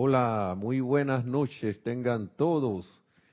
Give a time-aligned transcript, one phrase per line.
[0.00, 2.88] Hola, muy buenas noches, tengan todos.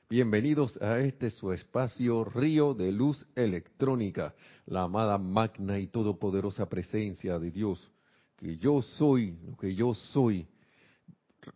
[0.09, 4.33] Bienvenidos a este su espacio Río de Luz Electrónica,
[4.65, 7.88] la amada magna y todopoderosa presencia de Dios,
[8.35, 10.47] que yo soy, lo que yo soy,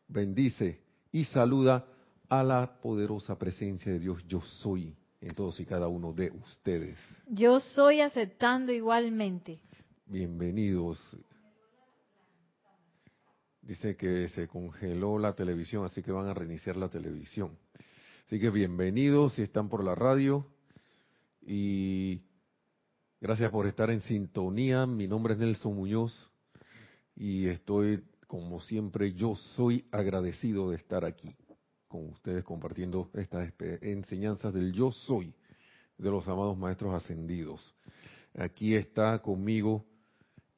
[0.08, 0.80] bendice
[1.12, 1.88] y saluda
[2.30, 7.00] a la poderosa presencia de Dios, yo soy en todos y cada uno de ustedes.
[7.28, 9.60] Yo soy aceptando igualmente.
[10.06, 11.00] Bienvenidos.
[13.70, 17.56] Dice que se congeló la televisión, así que van a reiniciar la televisión.
[18.26, 20.44] Así que bienvenidos si están por la radio
[21.40, 22.20] y
[23.22, 24.88] gracias por estar en sintonía.
[24.88, 26.32] Mi nombre es Nelson Muñoz
[27.16, 31.36] y estoy, como siempre, yo soy agradecido de estar aquí
[31.88, 35.32] con ustedes compartiendo estas enseñanzas del yo soy
[35.96, 37.76] de los amados maestros ascendidos.
[38.34, 39.86] Aquí está conmigo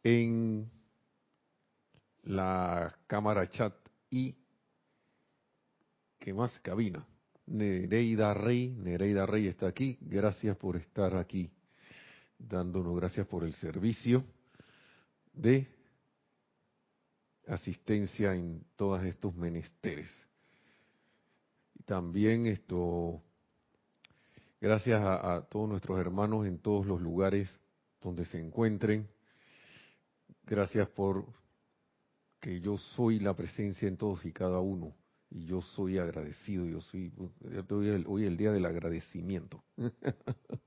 [0.01, 0.71] en
[2.23, 3.73] la cámara chat
[4.09, 4.35] y
[6.19, 6.57] ¿qué más?
[6.59, 7.05] Cabina.
[7.47, 9.97] Nereida Rey, Nereida Rey está aquí.
[10.01, 11.51] Gracias por estar aquí,
[12.37, 14.23] dándonos gracias por el servicio
[15.33, 15.67] de
[17.47, 20.09] asistencia en todos estos menesteres.
[21.73, 23.21] Y también esto,
[24.61, 27.49] gracias a, a todos nuestros hermanos en todos los lugares
[27.99, 29.09] donde se encuentren.
[30.45, 31.40] Gracias por
[32.41, 34.93] que yo soy la presencia en todos y cada uno.
[35.29, 37.13] Y yo soy agradecido, yo soy,
[37.69, 39.63] hoy, el, hoy el día del agradecimiento.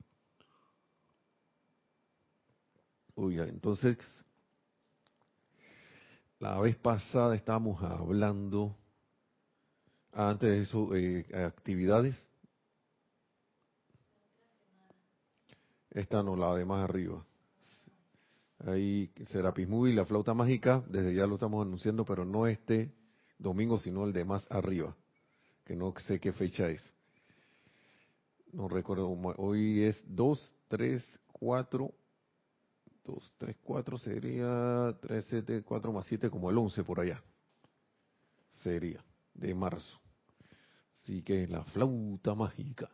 [3.16, 3.98] Oiga, entonces,
[6.38, 8.74] la vez pasada estábamos hablando,
[10.12, 12.16] antes de eso, eh, actividades.
[15.90, 17.24] Esta no, la de más arriba.
[18.66, 22.94] Ahí Serapis Movie, la flauta mágica, desde ya lo estamos anunciando, pero no este
[23.38, 24.96] domingo, sino el de más arriba,
[25.64, 26.82] que no sé qué fecha es.
[28.52, 31.92] No recuerdo, hoy es 2, 3, 4,
[33.04, 37.22] 2, 3, 4 sería 3, 7, 4 más 7, como el 11 por allá.
[38.62, 39.04] Sería,
[39.34, 40.00] de marzo.
[41.02, 42.88] Así que la flauta mágica,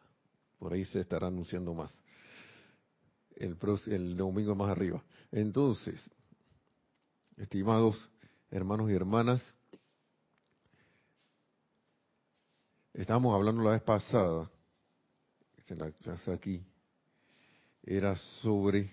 [0.58, 1.96] por ahí se estará anunciando más
[3.40, 3.56] el,
[3.86, 5.02] el domingo más arriba.
[5.32, 6.00] Entonces,
[7.36, 8.08] estimados
[8.50, 9.42] hermanos y hermanas,
[12.94, 14.50] estábamos hablando la vez pasada,
[15.70, 16.66] en la clase aquí,
[17.84, 18.92] era sobre,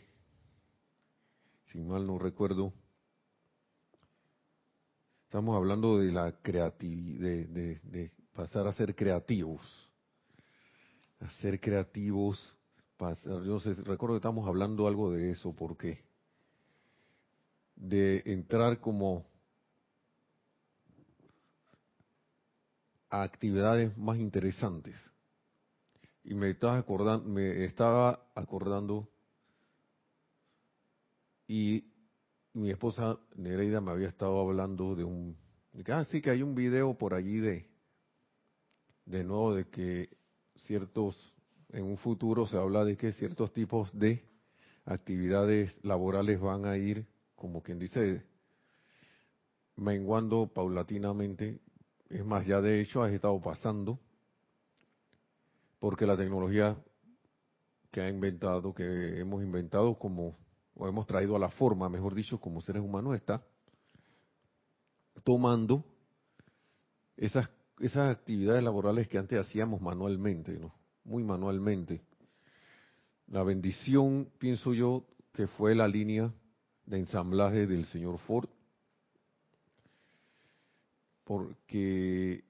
[1.66, 2.72] si mal no recuerdo,
[5.24, 9.62] estamos hablando de la creatividad, de, de pasar a ser creativos,
[11.20, 12.56] a ser creativos
[13.00, 16.04] yo recuerdo que estamos hablando algo de eso, porque
[17.76, 19.26] de entrar como
[23.10, 24.96] a actividades más interesantes.
[26.24, 29.08] Y me estaba acordando, me estaba acordando
[31.48, 31.86] y
[32.54, 35.38] mi esposa Nereida me había estado hablando de un,
[35.88, 37.70] ah, sí que hay un video por allí de,
[39.06, 40.10] de nuevo de que
[40.56, 41.37] ciertos
[41.70, 44.24] en un futuro se habla de que ciertos tipos de
[44.86, 47.06] actividades laborales van a ir,
[47.36, 48.24] como quien dice,
[49.76, 51.60] menguando paulatinamente.
[52.10, 54.00] Es más, ya de hecho ha estado pasando,
[55.80, 56.78] porque la tecnología
[57.92, 60.38] que ha inventado, que hemos inventado como,
[60.74, 63.44] o hemos traído a la forma, mejor dicho, como seres humanos, está
[65.24, 65.84] tomando
[67.18, 70.77] esas, esas actividades laborales que antes hacíamos manualmente, ¿no?
[71.08, 72.02] Muy manualmente.
[73.28, 76.32] La bendición, pienso yo, que fue la línea
[76.86, 78.50] de ensamblaje del señor Ford,
[81.24, 82.44] porque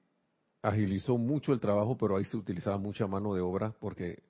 [0.61, 4.21] agilizó mucho el trabajo, pero ahí se utilizaba mucha mano de obra, porque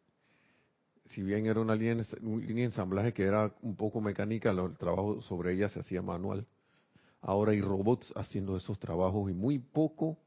[1.06, 5.54] si bien era una línea, de ensamblaje que era un poco mecánica, el trabajo sobre
[5.54, 6.46] ella se hacía manual.
[7.22, 10.18] Ahora hay robots haciendo esos trabajos y muy poco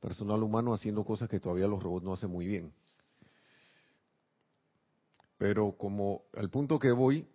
[0.00, 2.72] personal humano haciendo cosas que todavía los robots no hacen muy bien.
[5.42, 7.26] Pero como al punto que voy,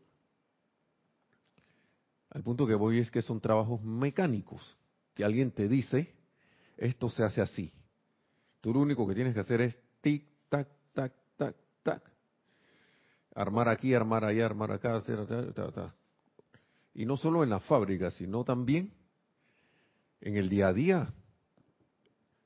[2.29, 4.77] al punto que voy es que son trabajos mecánicos,
[5.13, 6.15] que alguien te dice,
[6.77, 7.69] esto se hace así.
[8.61, 12.01] Tú lo único que tienes que hacer es tic, tac, tac, tac, tac.
[13.35, 15.93] Armar aquí, armar allá, armar acá, hacer, ta, ta,
[16.93, 18.93] Y no solo en la fábrica, sino también
[20.21, 21.13] en el día a día.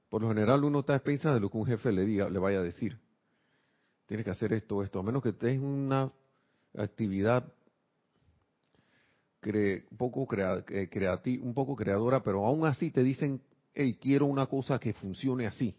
[0.10, 2.58] Por lo general uno está pensando de lo que un jefe le diga, le vaya
[2.58, 2.98] a decir
[4.12, 6.12] tienes que hacer esto, esto, a menos que en una
[6.78, 7.50] actividad
[9.98, 10.90] poco eh,
[11.42, 13.42] un poco creadora, pero aún así te dicen
[13.74, 15.74] hey, quiero una cosa que funcione así.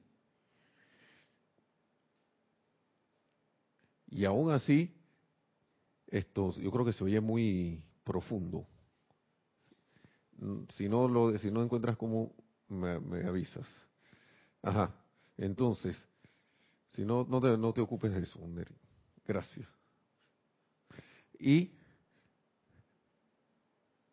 [4.07, 4.91] Y aún así,
[6.07, 8.67] esto yo creo que se oye muy profundo.
[10.71, 12.33] Si no lo, si no encuentras como
[12.67, 13.69] me, me avisas.
[14.63, 14.95] Ajá.
[15.37, 16.03] Entonces,
[16.95, 18.41] si no, no te, no te ocupes de eso,
[19.27, 19.69] Gracias.
[21.39, 21.73] Y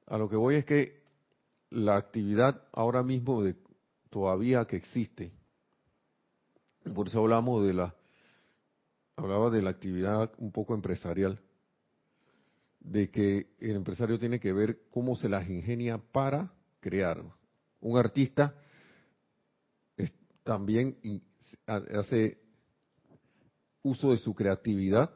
[0.06, 1.04] a lo que voy es que
[1.70, 3.56] la actividad ahora mismo de
[4.10, 5.32] todavía que existe,
[6.96, 7.96] por eso hablamos de la,
[9.16, 11.40] hablaba de la actividad un poco empresarial,
[12.80, 17.24] de que el empresario tiene que ver cómo se las ingenia para crear.
[17.82, 18.56] Un artista
[20.44, 20.98] también
[21.68, 22.49] hace
[23.84, 25.12] uso de su creatividad,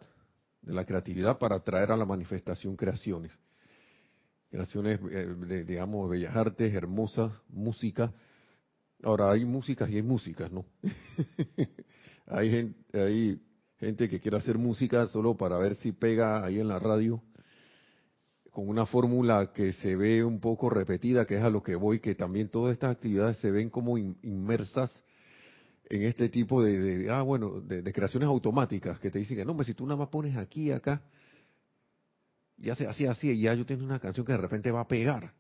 [0.62, 3.32] de la creatividad para traer a la manifestación creaciones.
[4.50, 8.13] Creaciones, eh, digamos, bellas artes, hermosas, música.
[9.01, 10.65] Ahora, hay músicas y hay músicas, ¿no?
[12.27, 13.41] hay, gente, hay
[13.77, 17.22] gente que quiere hacer música solo para ver si pega ahí en la radio,
[18.51, 22.00] con una fórmula que se ve un poco repetida, que es a lo que voy,
[22.00, 25.03] que también todas estas actividades se ven como inmersas
[25.90, 29.46] en este tipo de, de ah, bueno, de, de, creaciones automáticas que te dicen que
[29.46, 31.02] no, hombre, si tú nada más pones aquí, acá,
[32.58, 34.88] ya se así, así, y ya yo tengo una canción que de repente va a
[34.88, 35.34] pegar.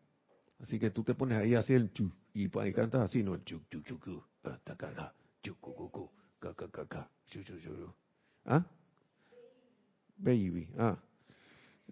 [0.59, 3.37] Así que tú te pones ahí así el chu, y, y cantas así, ¿no?
[3.37, 4.23] Chu, chu, chu, chu,
[8.45, 8.65] ¿Ah?
[10.17, 10.97] Baby, ah.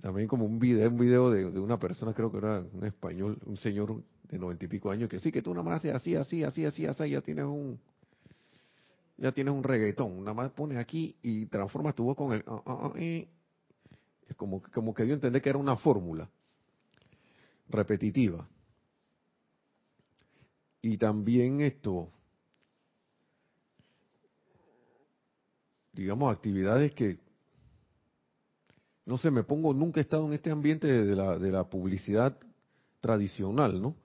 [0.02, 3.38] También como un video, un video de, de una persona, creo que era un español,
[3.46, 6.16] un señor de noventa y pico años, que sí, que tú nada más haces así,
[6.16, 7.80] así, así, así, así, ya tienes un,
[9.22, 12.44] ya tienes un reggaetón, nada más pones aquí y transformas tu voz con el...
[12.48, 16.28] Ah, es como, como que dio a entender que era una fórmula
[17.70, 18.50] repetitiva.
[20.82, 22.10] Y también esto,
[25.94, 27.20] digamos, actividades que,
[29.06, 32.40] no sé, me pongo, nunca he estado en este ambiente de la, de la publicidad
[33.00, 33.96] tradicional, ¿no?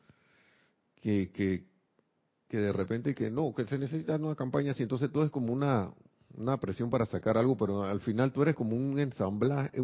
[1.00, 1.64] Que, que,
[2.48, 5.52] que de repente que no, que se necesita una campaña así, entonces todo es como
[5.52, 5.92] una,
[6.36, 9.80] una presión para sacar algo, pero al final tú eres como un ensamblaje,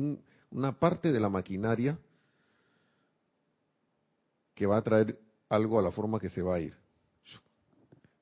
[0.51, 1.99] una parte de la maquinaria
[4.55, 6.75] que va a traer algo a la forma que se va a ir.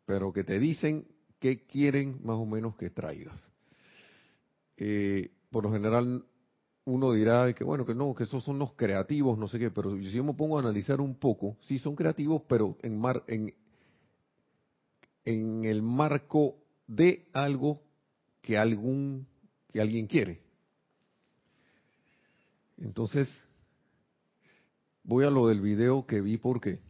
[0.06, 1.06] Pero que te dicen
[1.38, 3.40] qué quieren más o menos que traigas.
[4.76, 6.25] Eh, por lo general
[6.85, 9.97] uno dirá que bueno, que no, que esos son los creativos, no sé qué, pero
[9.99, 13.54] si yo me pongo a analizar un poco, sí son creativos, pero en, mar, en,
[15.24, 17.82] en el marco de algo
[18.42, 19.26] que algún
[19.72, 20.40] que alguien quiere.
[22.78, 23.28] Entonces,
[25.04, 26.80] voy a lo del video que vi porque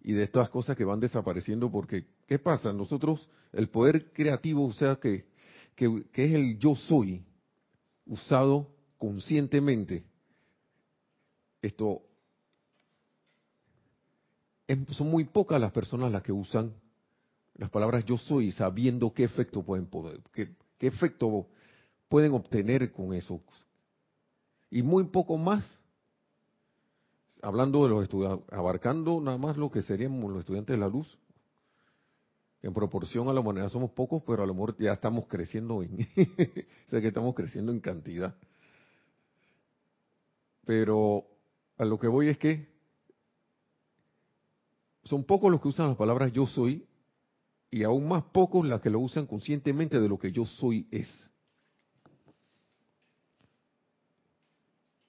[0.00, 2.72] y de estas cosas que van desapareciendo porque ¿qué pasa?
[2.72, 5.30] Nosotros el poder creativo, o sea que
[5.74, 7.24] que, que es el yo soy
[8.06, 10.04] usado conscientemente.
[11.60, 12.02] Esto
[14.90, 16.74] son muy pocas las personas las que usan
[17.54, 21.46] las palabras yo soy sabiendo qué efecto pueden poder, qué, qué efecto
[22.08, 23.40] pueden obtener con eso.
[24.70, 25.80] Y muy poco más,
[27.42, 31.18] hablando de los estudiantes, abarcando nada más lo que seríamos los estudiantes de la luz,
[32.62, 35.98] en proporción a la humanidad somos pocos, pero a lo mejor ya estamos creciendo en,
[36.86, 38.34] sé que estamos creciendo en cantidad.
[40.64, 41.26] Pero
[41.76, 42.71] a lo que voy es que
[45.04, 46.86] son pocos los que usan las palabras yo soy
[47.70, 51.08] y aún más pocos las que lo usan conscientemente de lo que yo soy es.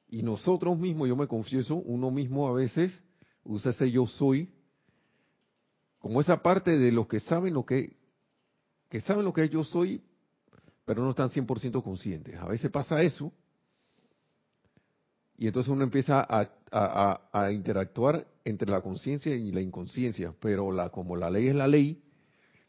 [0.08, 3.02] Y nosotros mismos, yo me confieso, uno mismo a veces
[3.44, 4.50] usa ese yo soy
[6.04, 7.96] como esa parte de los que saben lo que,
[8.90, 10.04] que saben lo que yo soy,
[10.84, 12.36] pero no están 100% conscientes.
[12.36, 13.32] A veces pasa eso
[15.38, 21.16] y entonces uno empieza a, interactuar entre la conciencia y la inconsciencia, pero la, como
[21.16, 22.04] la ley es la ley,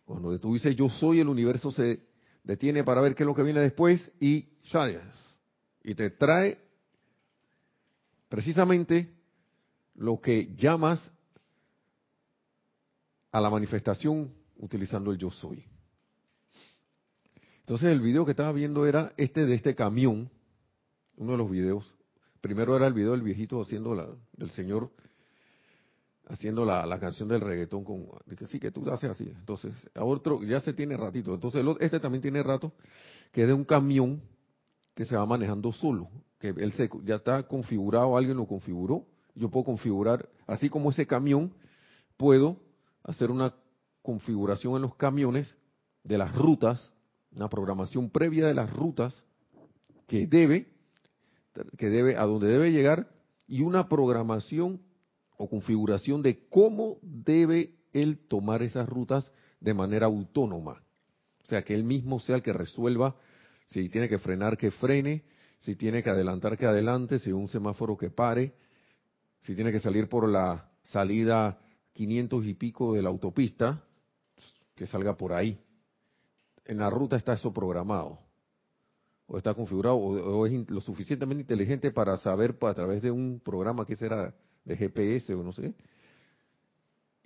[0.04, 2.00] cuando tú dices yo soy, el universo se
[2.42, 4.48] detiene para ver qué es lo que viene después y
[5.82, 6.58] y te trae
[8.28, 9.14] precisamente
[9.94, 11.10] lo que llamas
[13.30, 15.64] a la manifestación utilizando el yo soy.
[17.60, 20.30] Entonces el video que estaba viendo era este de este camión,
[21.16, 21.94] uno de los videos,
[22.40, 24.90] primero era el video del viejito haciendo la, del señor
[26.28, 28.06] haciendo la, la canción del reggaetón con
[28.36, 29.24] que sí que tú haces así.
[29.24, 31.34] Entonces a otro ya se tiene ratito.
[31.34, 32.72] Entonces este también tiene rato
[33.32, 34.22] que es de un camión
[34.94, 36.08] que se va manejando solo
[36.52, 39.06] que él se, ya está configurado alguien lo configuró.
[39.34, 41.54] Yo puedo configurar así como ese camión
[42.18, 42.58] puedo
[43.02, 43.54] hacer una
[44.02, 45.56] configuración en los camiones
[46.02, 46.92] de las rutas,
[47.34, 49.24] una programación previa de las rutas
[50.06, 50.68] que debe,
[51.78, 53.08] que debe, a donde debe llegar,
[53.46, 54.82] y una programación
[55.36, 60.82] o configuración de cómo debe él tomar esas rutas de manera autónoma.
[61.42, 63.16] O sea, que él mismo sea el que resuelva
[63.66, 65.24] si tiene que frenar, que frene,
[65.60, 68.54] si tiene que adelantar, que adelante, si un semáforo que pare,
[69.40, 71.58] si tiene que salir por la salida
[71.94, 73.82] 500 y pico de la autopista,
[74.74, 75.58] que salga por ahí.
[76.64, 78.18] En la ruta está eso programado,
[79.26, 83.86] o está configurado, o, es lo suficientemente inteligente para saber a través de un programa
[83.86, 85.74] que será de GPS o no sé.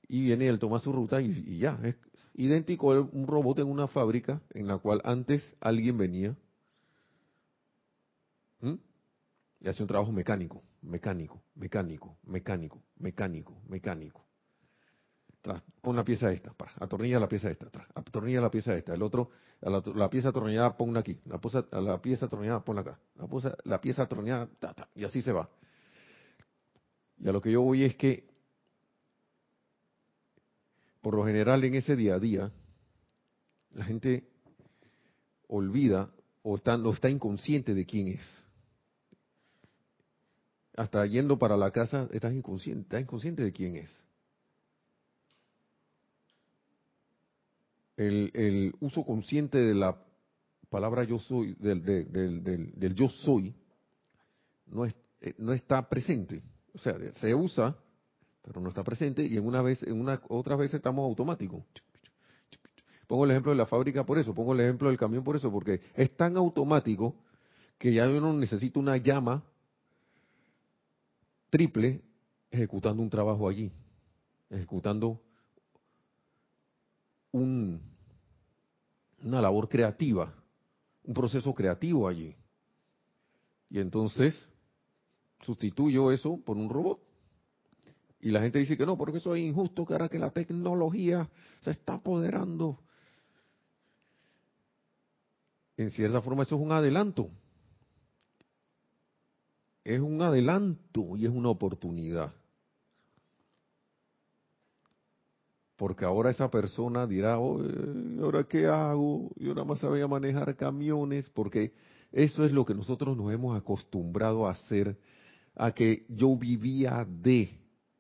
[0.09, 1.79] Y viene él toma su ruta y, ya.
[1.83, 1.97] Es
[2.35, 6.37] idéntico a un robot en una fábrica en la cual antes alguien venía
[9.61, 14.29] y hacía un trabajo mecánico, mecánico, mecánico, mecánico, mecánico, mecánico
[15.81, 19.31] pon la pieza esta, para, atornilla la pieza esta, atornilla la pieza esta, el otro,
[19.61, 24.49] la, pieza atornillada ponla aquí, la, la pieza atornillada ponla acá, la, la pieza atornillada,
[24.95, 25.49] y así se va.
[27.21, 28.25] Y a lo que yo voy es que,
[31.03, 32.53] por lo general en ese día a día,
[33.73, 34.29] la gente
[35.49, 36.11] olvida
[36.43, 38.23] o está, inconsciente de quién es.
[40.77, 44.05] Hasta yendo para la casa, estás inconsciente, estás inconsciente de quién es.
[47.97, 50.01] el, uso consciente de la
[50.71, 53.55] palabra yo soy, del, del, yo soy,
[54.67, 56.43] no, es, eh, no está presente.
[56.75, 57.77] O sea, se usa,
[58.43, 61.63] pero no está presente, y en una vez, en una, otras veces estamos automáticos.
[63.07, 65.51] Pongo el ejemplo de la fábrica por eso, pongo el ejemplo del camión por eso,
[65.51, 67.15] porque es tan automático
[67.79, 69.43] que ya uno necesita una llama
[71.49, 72.03] triple
[72.51, 73.73] ejecutando un trabajo allí,
[74.51, 75.23] ejecutando
[77.33, 77.81] un,
[79.23, 80.35] una labor creativa,
[81.05, 82.35] un proceso creativo allí.
[83.71, 84.47] Y entonces
[85.41, 87.01] sustituyo eso por un robot.
[88.21, 91.29] Y la gente dice que no, porque eso es injusto, que ahora que la tecnología
[91.61, 92.81] se está apoderando.
[95.77, 97.31] En cierta forma eso es un adelanto.
[99.85, 102.33] Es un adelanto y es una oportunidad.
[105.79, 109.31] porque ahora esa persona dirá, ¿ahora qué hago?
[109.37, 111.73] Yo nada más sabía manejar camiones, porque
[112.11, 114.99] eso es lo que nosotros nos hemos acostumbrado a hacer,
[115.59, 117.51] a que yo vivía de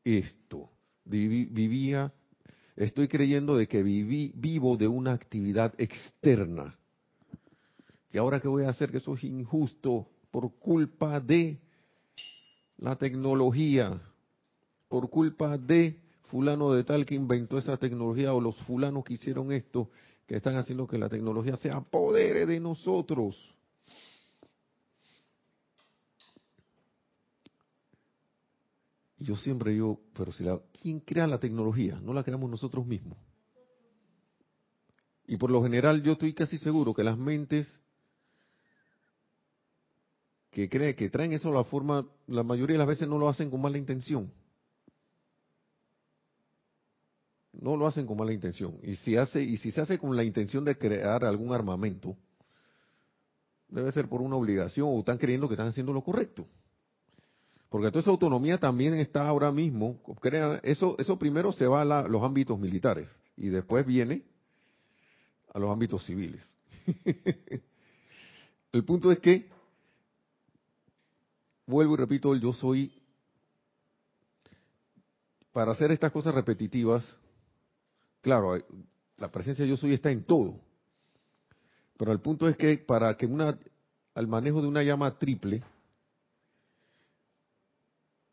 [0.05, 0.71] esto,
[1.05, 2.13] vivía,
[2.77, 6.79] estoy creyendo de que viví, vivo de una actividad externa,
[8.11, 11.59] que ahora que voy a hacer que eso es injusto por culpa de
[12.79, 14.01] la tecnología,
[14.89, 19.51] por culpa de fulano de tal que inventó esa tecnología o los fulanos que hicieron
[19.51, 19.91] esto,
[20.27, 23.37] que están haciendo que la tecnología se apodere de nosotros.
[29.19, 32.01] Y yo siempre digo, pero si la, ¿quién crea la tecnología?
[32.01, 33.19] No la creamos nosotros mismos.
[35.27, 37.69] Y por lo general yo estoy casi seguro que las mentes
[40.51, 43.29] que creen que traen eso a la forma, la mayoría de las veces no lo
[43.29, 44.33] hacen con mala intención.
[47.61, 48.79] no lo hacen con mala intención.
[48.83, 52.17] Y si, hace, y si se hace con la intención de crear algún armamento,
[53.69, 56.47] debe ser por una obligación o están creyendo que están haciendo lo correcto.
[57.69, 60.01] Porque toda esa autonomía también está ahora mismo,
[60.63, 64.23] eso, eso primero se va a los ámbitos militares y después viene
[65.53, 66.43] a los ámbitos civiles.
[68.73, 69.49] el punto es que,
[71.67, 72.91] vuelvo y repito, yo soy,
[75.53, 77.15] para hacer estas cosas repetitivas,
[78.21, 78.59] Claro,
[79.17, 80.61] la presencia de yo soy está en todo.
[81.97, 83.59] Pero el punto es que para que una,
[84.15, 85.63] al manejo de una llama triple,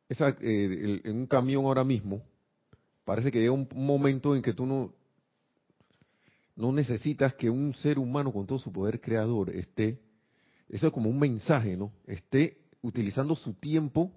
[0.09, 2.21] esa, eh, en un camión ahora mismo,
[3.03, 4.93] parece que llega un momento en que tú no,
[6.55, 9.99] no necesitas que un ser humano con todo su poder creador esté,
[10.69, 11.91] eso es como un mensaje, ¿no?
[12.07, 14.11] Esté utilizando su tiempo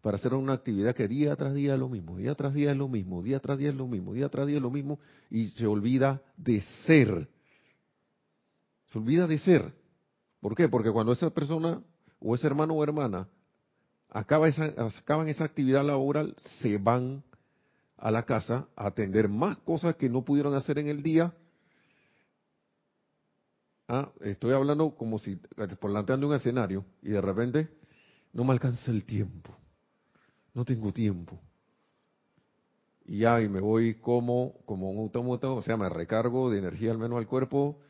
[0.00, 2.76] para hacer una actividad que día tras día es lo mismo, día tras día es
[2.76, 4.98] lo mismo, día tras día es lo mismo, día tras día es lo mismo,
[5.30, 7.28] y se olvida de ser.
[8.86, 9.72] Se olvida de ser.
[10.40, 10.68] ¿Por qué?
[10.68, 11.82] Porque cuando esa persona
[12.18, 13.28] o ese hermano o hermana
[14.14, 14.64] esa,
[14.98, 17.22] acaban esa actividad laboral, se van
[17.96, 21.32] a la casa a atender más cosas que no pudieron hacer en el día.
[23.88, 25.36] Ah, estoy hablando como si
[25.80, 27.68] planteando un escenario y de repente
[28.32, 29.56] no me alcanza el tiempo
[30.54, 31.40] no tengo tiempo.
[33.04, 36.92] y ya, y me voy como, como un autómata, o sea, me recargo de energía
[36.92, 37.80] al menos al cuerpo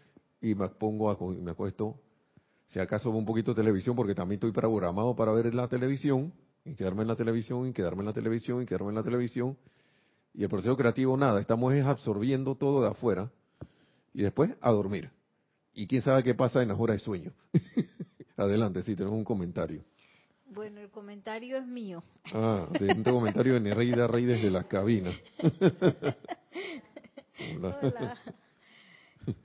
[0.41, 2.01] y me pongo a, me acuesto,
[2.73, 6.33] si acaso un poquito de televisión, porque también estoy programado para ver la televisión,
[6.65, 9.59] y quedarme en la televisión, y quedarme en la televisión, y quedarme en la televisión,
[10.33, 13.31] y el proceso creativo nada, estamos absorbiendo todo de afuera,
[14.15, 15.11] y después a dormir.
[15.75, 17.33] Y quién sabe qué pasa en las horas de sueño.
[18.39, 19.85] Adelante, sí, tenemos un comentario.
[20.47, 22.03] Bueno, el comentario es mío.
[22.33, 25.13] Ah, de un comentario de Nereida Rey desde la cabina.
[27.55, 28.17] Hola.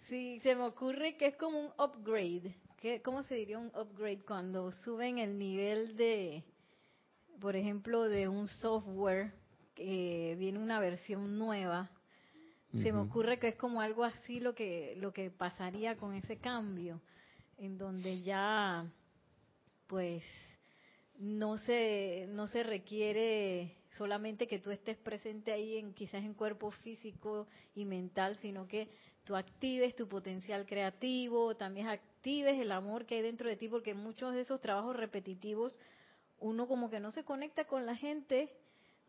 [0.08, 2.56] Sí, se me ocurre que es como un upgrade.
[2.78, 6.44] ¿Qué, ¿Cómo se diría un upgrade cuando suben el nivel de,
[7.42, 9.34] por ejemplo, de un software
[9.74, 11.90] que viene una versión nueva?
[12.72, 16.38] Se me ocurre que es como algo así lo que lo que pasaría con ese
[16.38, 17.02] cambio,
[17.58, 18.86] en donde ya,
[19.88, 20.24] pues
[21.18, 26.70] no se, no se requiere solamente que tú estés presente ahí en quizás en cuerpo
[26.70, 28.90] físico y mental, sino que
[29.28, 33.94] tú actives tu potencial creativo, también actives el amor que hay dentro de ti, porque
[33.94, 35.76] muchos de esos trabajos repetitivos
[36.40, 38.50] uno como que no se conecta con la gente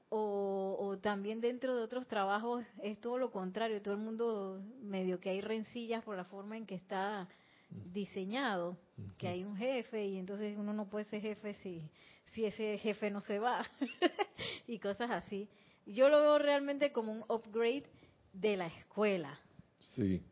[0.09, 5.21] o, o, también dentro de otros trabajos es todo lo contrario, todo el mundo medio
[5.21, 7.29] que hay rencillas por la forma en que está
[7.69, 8.77] diseñado,
[9.19, 11.89] que hay un jefe y entonces uno no puede ser jefe si,
[12.33, 13.65] si ese jefe no se va
[14.67, 15.49] y cosas así.
[15.87, 17.85] Yo lo veo realmente como un upgrade
[18.33, 19.39] de la escuela.
[19.79, 20.23] Sí,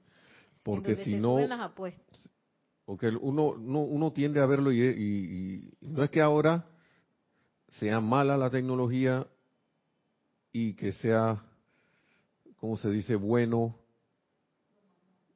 [0.63, 1.39] porque si no...
[1.39, 1.73] Las
[2.85, 6.67] porque uno, uno, uno, tiende a verlo y, y, y no es que ahora
[7.81, 9.27] sea mala la tecnología
[10.53, 11.43] y que sea,
[12.57, 13.77] ¿cómo se dice?, bueno.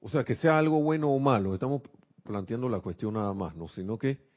[0.01, 1.83] O sea, que sea algo bueno o malo, estamos
[2.23, 4.30] planteando la cuestión nada más, no, sino que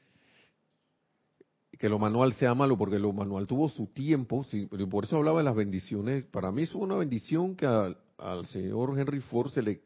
[1.78, 4.46] que lo manual sea malo, porque lo manual tuvo su tiempo,
[4.90, 6.24] por eso hablaba de las bendiciones.
[6.24, 9.82] Para mí es una bendición que al, señor Henry Ford se le,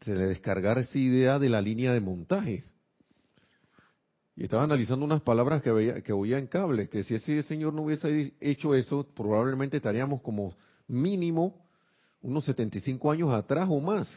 [0.00, 2.64] se le descargara esa idea de la línea de montaje.
[4.34, 7.74] Y estaba analizando unas palabras que, veía, que oía en cable, que si ese señor
[7.74, 10.56] no hubiese hecho eso, probablemente estaríamos como
[10.88, 11.66] mínimo
[12.22, 14.08] unos 75 años atrás o más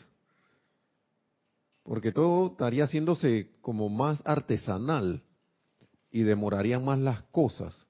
[1.86, 5.22] porque todo estaría haciéndose como más artesanal
[6.16, 7.86] y demorarían más las cosas.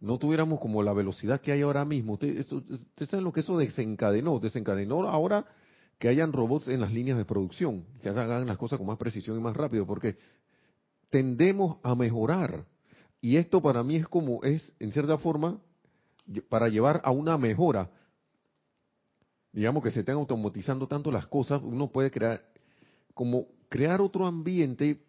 [0.00, 2.14] No tuviéramos como la velocidad que hay ahora mismo.
[2.14, 4.38] Ustedes usted saben lo que eso desencadenó.
[4.38, 5.44] Desencadenó ahora
[5.98, 9.36] que hayan robots en las líneas de producción, que hagan las cosas con más precisión
[9.36, 10.16] y más rápido, porque
[11.10, 12.64] tendemos a mejorar.
[13.20, 15.60] Y esto para mí es como, es en cierta forma,
[16.48, 17.90] para llevar a una mejora
[19.52, 22.42] digamos que se estén automatizando tanto las cosas, uno puede crear
[23.14, 25.04] como crear otro ambiente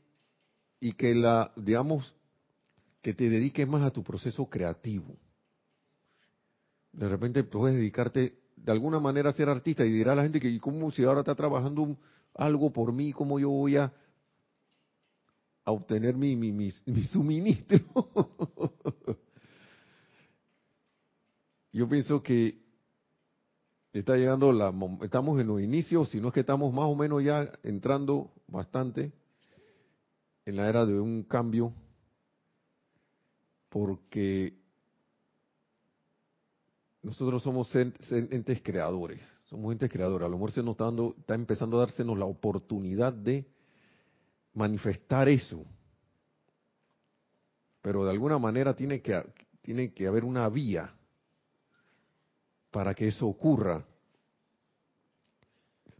[0.79, 2.13] y que la, digamos,
[3.01, 5.15] que te dediques más a tu proceso creativo.
[6.91, 10.39] De repente puedes dedicarte de alguna manera a ser artista y dirá a la gente
[10.39, 11.97] que, ¿cómo si ahora está trabajando
[12.33, 13.93] algo por mí, cómo yo voy a,
[15.65, 17.79] obtener mi, mi, mi, mi suministro?
[21.73, 22.59] yo pienso que
[23.93, 27.23] está llegando la, estamos en los inicios, si no es que estamos más o menos
[27.23, 29.11] ya entrando bastante
[30.45, 31.73] en la era de un cambio,
[33.69, 34.53] porque
[37.01, 40.25] nosotros somos entes creadores, somos entes creadores.
[40.25, 43.45] A lo mejor se nos está, dando, está empezando a dársenos la oportunidad de
[44.53, 45.65] manifestar eso,
[47.81, 49.21] pero de alguna manera tiene que,
[49.61, 50.95] tiene que haber una vía
[52.71, 53.85] para que eso ocurra.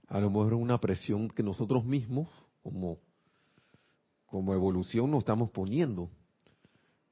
[0.07, 2.29] A lo mejor es una presión que nosotros mismos,
[2.61, 2.99] como,
[4.35, 6.09] como evolución, nos estamos poniendo.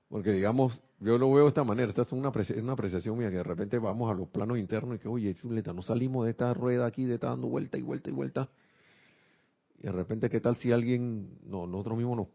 [0.10, 3.38] Porque digamos, yo lo veo de esta manera, esta es una, una apreciación mía, que
[3.38, 6.54] de repente vamos a los planos internos y que, oye, chuleta, no salimos de esta
[6.54, 8.50] rueda aquí, de estar dando vuelta y vuelta y vuelta.
[9.80, 12.28] Y de repente, ¿qué tal si alguien, no, nosotros mismos nos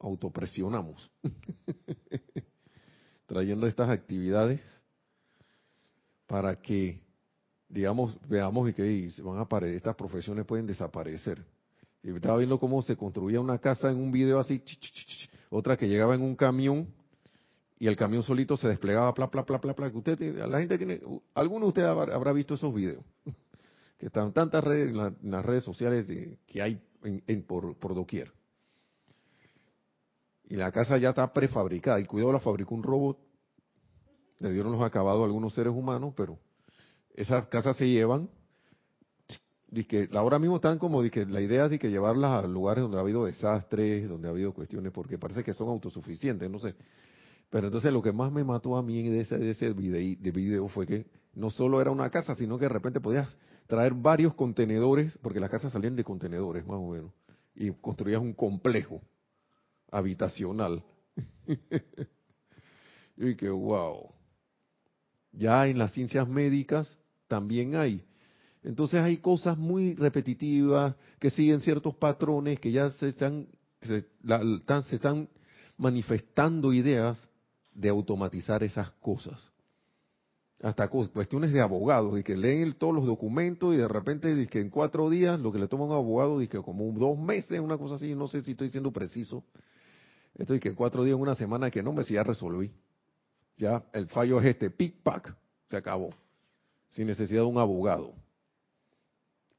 [0.00, 1.08] autopresionamos?
[3.26, 4.60] Trayendo estas actividades
[6.26, 7.00] para que,
[7.68, 11.44] digamos, veamos y que se van a aparecer, estas profesiones pueden desaparecer.
[12.02, 14.62] Y estaba viendo cómo se construía una casa en un video así,
[15.50, 16.88] otra que llegaba en un camión
[17.78, 19.90] y el camión solito se desplegaba, bla, bla, bla, bla, bla.
[19.92, 21.00] Usted, la gente tiene,
[21.34, 23.04] alguno de ustedes habrá visto esos videos,
[23.98, 26.06] que están tantas redes, en, las redes sociales
[26.46, 26.80] que hay
[27.46, 28.32] por, por doquier.
[30.48, 33.18] Y la casa ya está prefabricada, y cuidado la fabricó un robot
[34.42, 36.38] le dieron los acabados a algunos seres humanos, pero
[37.14, 38.28] esas casas se llevan,
[39.72, 43.00] que ahora mismo están como que la idea de que llevarlas a lugares donde ha
[43.00, 46.74] habido desastres, donde ha habido cuestiones, porque parece que son autosuficientes, no sé.
[47.48, 50.30] Pero entonces lo que más me mató a mí de ese, de ese video, de
[50.30, 54.34] video fue que no solo era una casa, sino que de repente podías traer varios
[54.34, 57.12] contenedores, porque las casas salían de contenedores más o menos,
[57.54, 59.00] y construías un complejo
[59.90, 60.84] habitacional.
[63.16, 64.10] y que wow.
[65.32, 68.04] Ya en las ciencias médicas también hay.
[68.64, 73.48] Entonces hay cosas muy repetitivas que siguen ciertos patrones que ya se están,
[73.80, 74.06] se,
[75.76, 77.28] manifestando ideas
[77.74, 79.50] de automatizar esas cosas.
[80.62, 84.70] Hasta cuestiones de abogados, y que leen todos los documentos y de repente que en
[84.70, 87.96] cuatro días lo que le toma un abogado dice que como dos meses, una cosa
[87.96, 89.42] así, no sé si estoy siendo preciso.
[90.36, 92.70] Esto y que en cuatro días, una semana, que no me si ya resolví.
[93.56, 95.34] Ya el fallo es este, pick pack,
[95.68, 96.10] se acabó.
[96.90, 98.14] Sin necesidad de un abogado.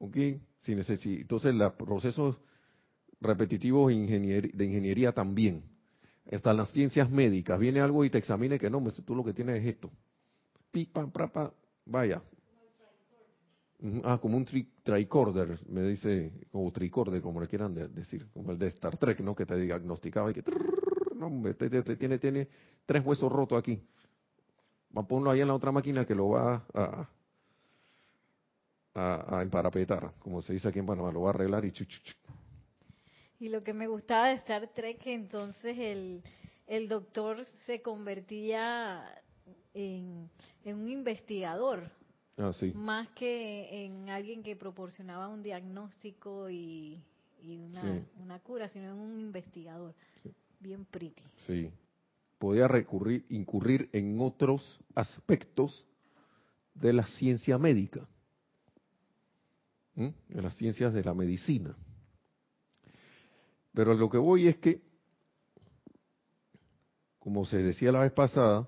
[0.04, 0.18] ¿Ok?
[0.68, 1.22] Necesidad.
[1.22, 2.36] Entonces, los procesos
[3.22, 5.64] repetitivos de ingeniería también
[6.26, 7.58] están las ciencias médicas.
[7.58, 9.90] Viene algo y te examine que no, tú lo que tienes es esto.
[10.72, 11.54] Pipa, prapa,
[11.86, 12.22] vaya.
[14.04, 18.68] Ah, como un tricorder, me dice, o tricorder, como le quieran decir, como el de
[18.68, 19.36] Star Trek, ¿no?
[19.36, 20.44] Que te diagnosticaba y que,
[21.16, 21.54] no,
[21.98, 22.48] tiene, tiene
[22.86, 23.82] tres huesos rotos aquí.
[24.96, 27.10] Va a ponerlo ahí en la otra máquina que lo va a,
[28.96, 32.14] a emparapetar, como se dice aquí en Panamá, lo va a arreglar y chuchuchu.
[33.40, 36.24] Y lo que me gustaba de Star Trek, que entonces el,
[36.68, 39.04] el doctor se convertía
[39.74, 40.30] en,
[40.66, 41.92] un investigador.
[42.38, 42.72] Ah, sí.
[42.74, 47.04] Más que en alguien que proporcionaba un diagnóstico y,
[48.16, 49.94] una, cura, sino en un investigador.
[50.60, 51.22] Bien pretty.
[51.46, 51.70] Sí.
[52.40, 55.86] Podía recurrir, incurrir en otros aspectos
[56.74, 58.08] de la ciencia médica,
[59.96, 61.76] de las ciencias de la medicina.
[63.74, 64.82] Pero lo que voy es que,
[67.20, 68.68] como se decía la vez pasada,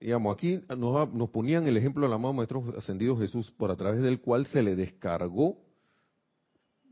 [0.00, 4.02] digamos, aquí nos, nos, ponían el ejemplo del amado Maestro Ascendido Jesús, por a través
[4.02, 5.58] del cual se le descargó,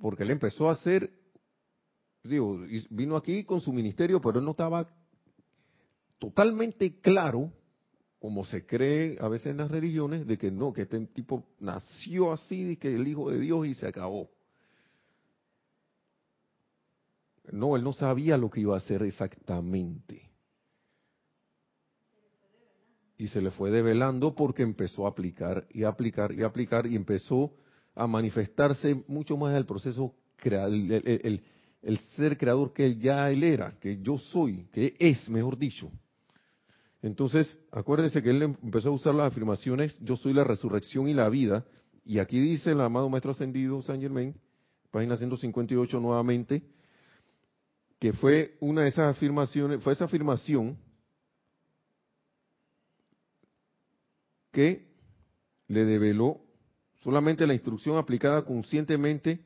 [0.01, 1.13] porque él empezó a hacer,
[2.23, 4.89] digo, vino aquí con su ministerio, pero él no estaba
[6.19, 7.53] totalmente claro,
[8.19, 12.33] como se cree a veces en las religiones, de que no, que este tipo nació
[12.33, 14.31] así, que el Hijo de Dios y se acabó.
[17.51, 20.31] No, él no sabía lo que iba a hacer exactamente.
[23.17, 27.53] Y se le fue develando porque empezó a aplicar y aplicar y aplicar y empezó
[27.95, 31.43] a manifestarse mucho más el proceso, el
[32.17, 35.91] ser creador que ya él era, que yo soy, que es, mejor dicho.
[37.03, 41.29] Entonces, acuérdense que él empezó a usar las afirmaciones, yo soy la resurrección y la
[41.29, 41.65] vida,
[42.05, 44.35] y aquí dice el amado Maestro Ascendido San Germain,
[44.91, 46.63] página 158 nuevamente,
[47.99, 50.77] que fue una de esas afirmaciones, fue esa afirmación
[54.51, 54.89] que
[55.69, 56.41] le develó
[57.03, 59.45] solamente la instrucción aplicada conscientemente,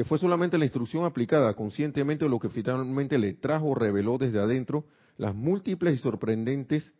[0.00, 4.86] que fue solamente la instrucción aplicada conscientemente lo que finalmente le trajo, reveló desde adentro
[5.18, 6.94] las múltiples y sorprendentes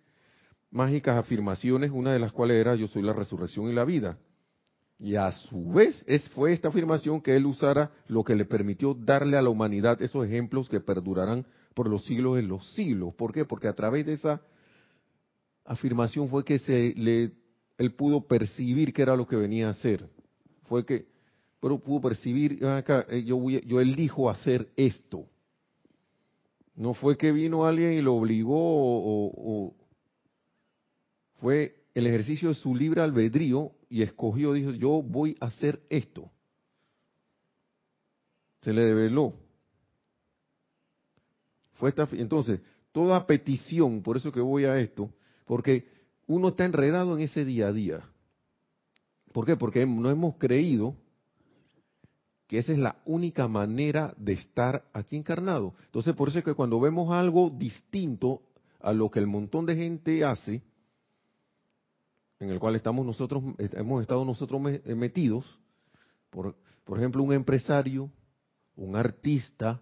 [0.70, 4.18] mágicas afirmaciones, una de las cuales era yo soy la resurrección y la vida.
[4.98, 8.92] Y a su vez es, fue esta afirmación que él usara lo que le permitió
[8.92, 13.14] darle a la humanidad esos ejemplos que perdurarán por los siglos de los siglos.
[13.14, 13.46] ¿Por qué?
[13.46, 14.42] Porque a través de esa
[15.64, 17.32] afirmación fue que se le,
[17.78, 20.06] él pudo percibir qué era lo que venía a hacer.
[20.64, 21.06] Fue que
[21.60, 25.26] pero pudo percibir, acá, eh, yo, yo elijo hacer esto.
[26.74, 29.74] No fue que vino alguien y lo obligó o,
[31.40, 36.30] fue el ejercicio de su libre albedrío y escogió, dijo, yo voy a hacer esto.
[38.62, 39.34] Se le develó.
[41.74, 42.60] Fue esta, entonces,
[42.92, 45.10] toda petición, por eso que voy a esto,
[45.46, 45.88] porque
[46.26, 48.02] uno está enredado en ese día a día.
[49.32, 49.56] ¿Por qué?
[49.56, 50.94] Porque no hemos creído
[52.50, 55.72] que esa es la única manera de estar aquí encarnado.
[55.84, 58.42] Entonces, por eso es que cuando vemos algo distinto
[58.80, 60.60] a lo que el montón de gente hace,
[62.40, 65.60] en el cual estamos nosotros, hemos estado nosotros metidos,
[66.28, 68.10] por, por ejemplo, un empresario,
[68.74, 69.80] un artista,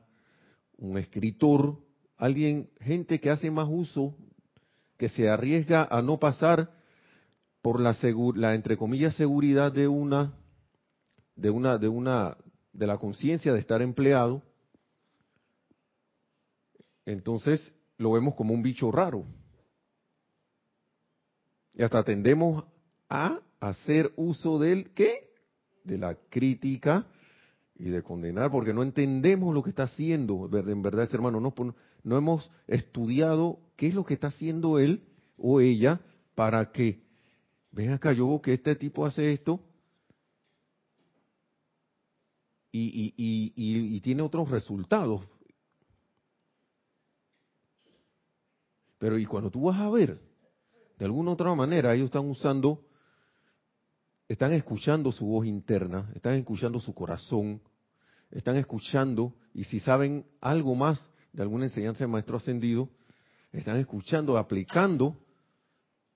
[0.77, 1.79] un escritor,
[2.19, 4.15] alguien, gente que hace más uso,
[4.99, 6.71] que se arriesga a no pasar
[7.63, 7.97] por la,
[8.35, 10.35] la entre comillas seguridad de una
[11.35, 12.37] de una de una
[12.79, 14.41] de la conciencia de estar empleado,
[17.05, 19.25] entonces lo vemos como un bicho raro.
[21.75, 22.65] Y hasta tendemos
[23.09, 25.33] a hacer uso del qué?
[25.83, 27.07] De la crítica
[27.75, 30.49] y de condenar, porque no entendemos lo que está haciendo.
[30.53, 31.53] En verdad, ese hermano, no,
[32.05, 35.03] no hemos estudiado qué es lo que está haciendo él
[35.37, 36.01] o ella
[36.37, 37.03] para que,
[37.73, 39.68] ven acá, yo veo que este tipo hace esto
[42.71, 45.23] y, y, tiene otros resultados.
[48.99, 50.21] Pero y cuando tú vas a ver,
[50.99, 52.85] de alguna otra manera ellos están usando,
[54.27, 57.63] están escuchando su voz interna, están escuchando su corazón,
[58.31, 62.91] están escuchando, y si saben algo más de alguna enseñanza de maestro ascendido,
[63.53, 65.17] están escuchando, aplicando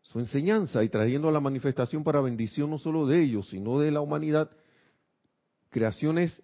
[0.03, 3.93] su enseñanza y trayendo a la manifestación para bendición no solo de ellos, sino de
[3.93, 4.51] la humanidad,
[5.73, 6.41] creaciones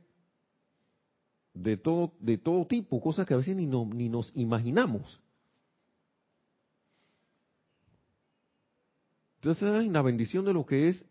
[1.54, 5.20] de todo, de todo tipo, cosas que a veces ni, ni nos imaginamos.
[9.36, 11.04] Entonces hay una bendición de lo que es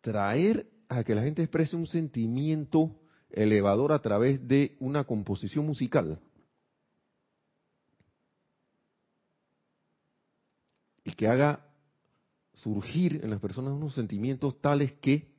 [0.00, 3.00] traer a que la gente exprese un sentimiento
[3.30, 6.20] elevador a través de una composición musical.
[11.04, 11.66] Y que haga
[12.54, 15.29] surgir en las personas unos sentimientos tales que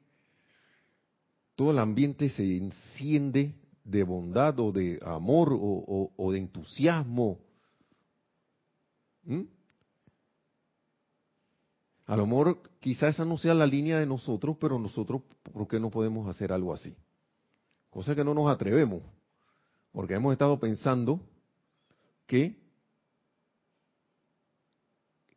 [1.56, 7.40] todo el ambiente se enciende de bondad o de amor o, de entusiasmo.
[9.24, 9.42] ¿Mm?
[12.08, 15.80] A lo mejor quizá esa no sea la línea de nosotros, pero nosotros, ¿por qué
[15.80, 16.96] no podemos hacer algo así?
[17.90, 19.02] Cosa que no nos atrevemos,
[19.92, 21.22] porque hemos estado pensando
[22.26, 22.58] que,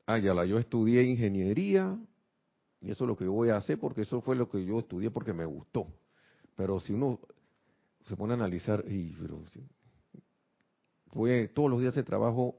[0.06, 1.98] ah, la, yo estudié ingeniería
[2.80, 5.10] y eso es lo que voy a hacer porque eso fue lo que yo estudié
[5.10, 5.86] porque me gustó.
[6.56, 7.20] Pero si uno
[8.06, 9.42] se pone a analizar, y, pero,
[11.12, 12.56] voy todos los días de trabajo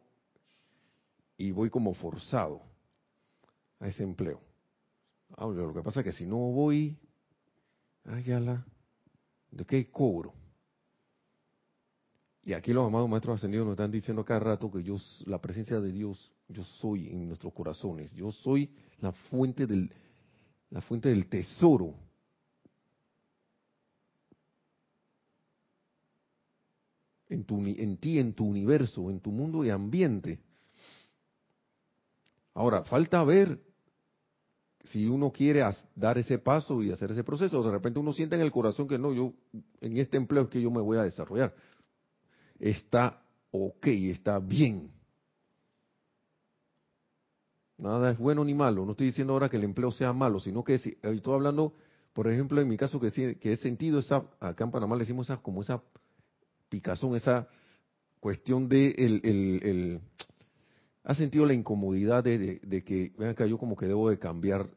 [1.37, 2.61] y voy como forzado
[3.79, 4.41] a ese empleo.
[5.37, 6.97] Ah, lo que pasa es que si no voy,
[8.03, 8.65] la
[9.51, 10.33] ¿de qué cobro?
[12.43, 15.79] Y aquí los amados maestros ascendidos nos están diciendo cada rato que yo, la presencia
[15.79, 18.11] de Dios, yo soy en nuestros corazones.
[18.13, 18.69] Yo soy
[18.99, 19.91] la fuente del,
[20.69, 21.95] la fuente del tesoro.
[27.35, 30.39] En, tu, en ti, en tu universo, en tu mundo y ambiente.
[32.53, 33.59] Ahora, falta ver
[34.85, 35.61] si uno quiere
[35.95, 37.61] dar ese paso y hacer ese proceso.
[37.61, 39.33] De repente uno siente en el corazón que no, yo
[39.81, 41.53] en este empleo es que yo me voy a desarrollar.
[42.57, 43.21] Está
[43.51, 44.91] ok, está bien.
[47.77, 48.85] Nada es bueno ni malo.
[48.85, 51.73] No estoy diciendo ahora que el empleo sea malo, sino que si, estoy hablando,
[52.13, 55.29] por ejemplo, en mi caso que, que he sentido esa, acá en Panamá le decimos
[55.41, 55.83] como esa
[56.75, 57.47] picazón, esa
[58.19, 60.01] cuestión de el,
[61.05, 64.67] ¿Ha sentido la incomodidad de, que, vean acá, yo como que debo de cambiar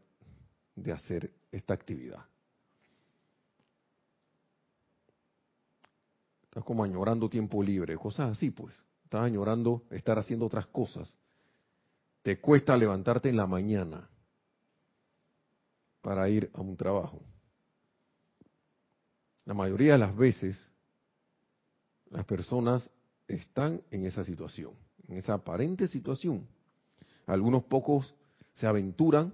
[0.76, 2.24] de hacer esta actividad?
[6.42, 8.74] Estás como añorando tiempo libre, cosas así, pues.
[9.04, 11.16] Estás añorando estar haciendo otras cosas.
[12.22, 14.08] Te cuesta levantarte en la mañana
[16.02, 17.22] para ir a un trabajo.
[19.46, 20.68] La mayoría de las veces
[22.10, 22.90] las personas
[23.26, 24.72] están en esa situación
[25.08, 26.46] en esa aparente situación.
[27.26, 28.14] Algunos pocos
[28.52, 29.32] se aventuran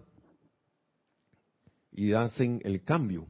[1.93, 3.27] y hacen el cambio.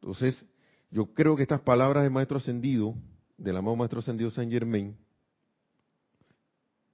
[0.00, 0.44] Entonces,
[0.90, 2.94] yo creo que estas palabras de Maestro Ascendido,
[3.36, 4.96] del amado Maestro Ascendido San Germain,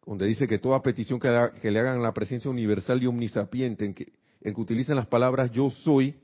[0.05, 4.12] donde dice que toda petición que, le hagan la presencia universal y omnisapiente, en que,
[4.41, 6.18] en que utilicen las palabras yo soy,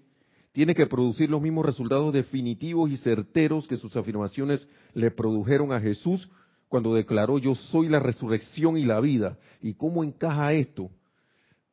[0.54, 5.80] tiene que producir los mismos resultados definitivos y certeros que sus afirmaciones le produjeron a
[5.80, 6.28] Jesús
[6.68, 9.36] cuando declaró yo soy la resurrección y la vida.
[9.60, 10.92] ¿Y cómo encaja esto?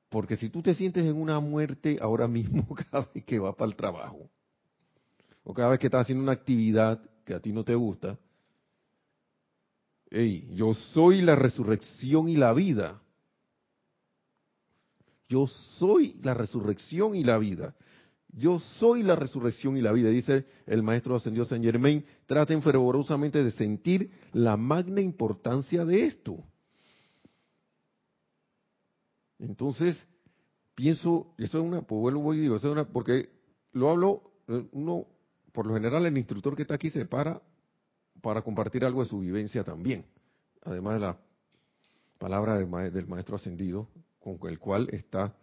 [0.10, 3.70] Porque si tú te sientes en una muerte ahora mismo cada vez que vas para
[3.70, 4.28] el trabajo,
[5.44, 8.18] o cada vez que estás haciendo una actividad que a ti no te gusta,
[10.10, 13.00] hey, yo soy la resurrección y la vida.
[15.30, 17.76] Yo soy la resurrección y la vida.
[18.34, 22.06] Yo soy la resurrección y la vida, dice el maestro ascendió San Germain.
[22.26, 26.44] Traten fervorosamente de sentir la magna importancia de esto.
[29.40, 30.06] Entonces,
[30.76, 33.30] pienso, esto es una, pues vuelvo y digo, es una, porque
[33.74, 35.08] lo hablo, eh, uno,
[35.52, 37.42] por lo general el instructor que está aquí se para
[38.22, 40.06] para compartir algo de su vivencia también,
[40.64, 41.18] además de la
[42.18, 43.88] palabra del maestro ascendido,
[44.20, 45.36] con el cual está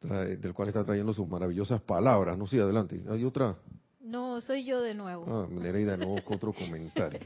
[0.00, 2.38] del cual está trayendo sus maravillosas palabras.
[2.38, 3.02] No sé, adelante.
[3.08, 3.56] ¿Hay otra?
[4.00, 5.24] No, soy yo de nuevo.
[5.26, 7.20] Ah, Nereida, de nuevo otro comentario.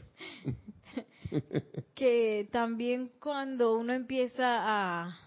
[1.95, 5.17] que también cuando uno empieza a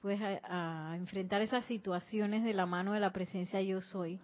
[0.00, 4.20] pues a, enfrentar esas situaciones de la mano de la presencia yo soy,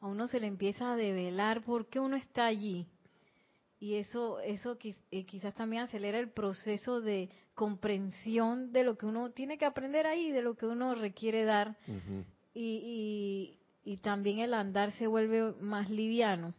[0.00, 2.88] a uno se le empieza a develar por qué uno está allí.
[3.78, 9.30] Y eso, eso eh, quizás también acelera el proceso de comprensión de lo que uno
[9.30, 11.76] tiene que aprender ahí, de lo que uno requiere dar.
[12.54, 16.54] y, y también el andar se vuelve más liviano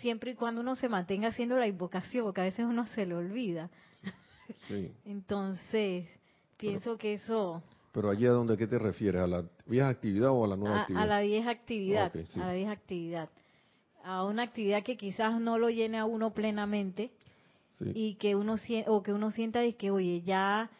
[0.00, 3.14] siempre y cuando uno se mantenga haciendo la invocación, porque a veces uno se le
[3.14, 3.70] olvida.
[4.68, 4.92] Sí.
[5.04, 6.06] Entonces,
[6.56, 7.62] pienso que eso...
[7.92, 10.80] Pero allí a dónde qué te refieres, a la vieja actividad o a la nueva
[10.80, 11.02] actividad?
[11.02, 13.28] A la vieja actividad, a la vieja actividad.
[14.02, 17.10] A una actividad que quizás no lo llene a uno plenamente
[17.80, 18.56] y que uno
[18.86, 20.70] o que uno sienta de que, oye, ya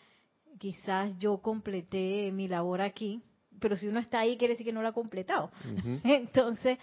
[0.58, 3.22] quizás yo completé mi labor aquí,
[3.58, 5.50] pero si uno está ahí quiere decir que no lo ha completado.
[6.04, 6.78] Entonces,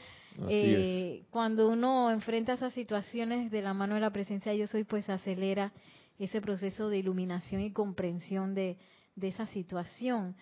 [0.48, 4.84] eh, cuando uno enfrenta esas situaciones de la mano de la presencia de yo soy,
[4.84, 5.74] pues acelera
[6.18, 8.78] ese proceso de iluminación y comprensión de,
[9.22, 10.36] esa situación.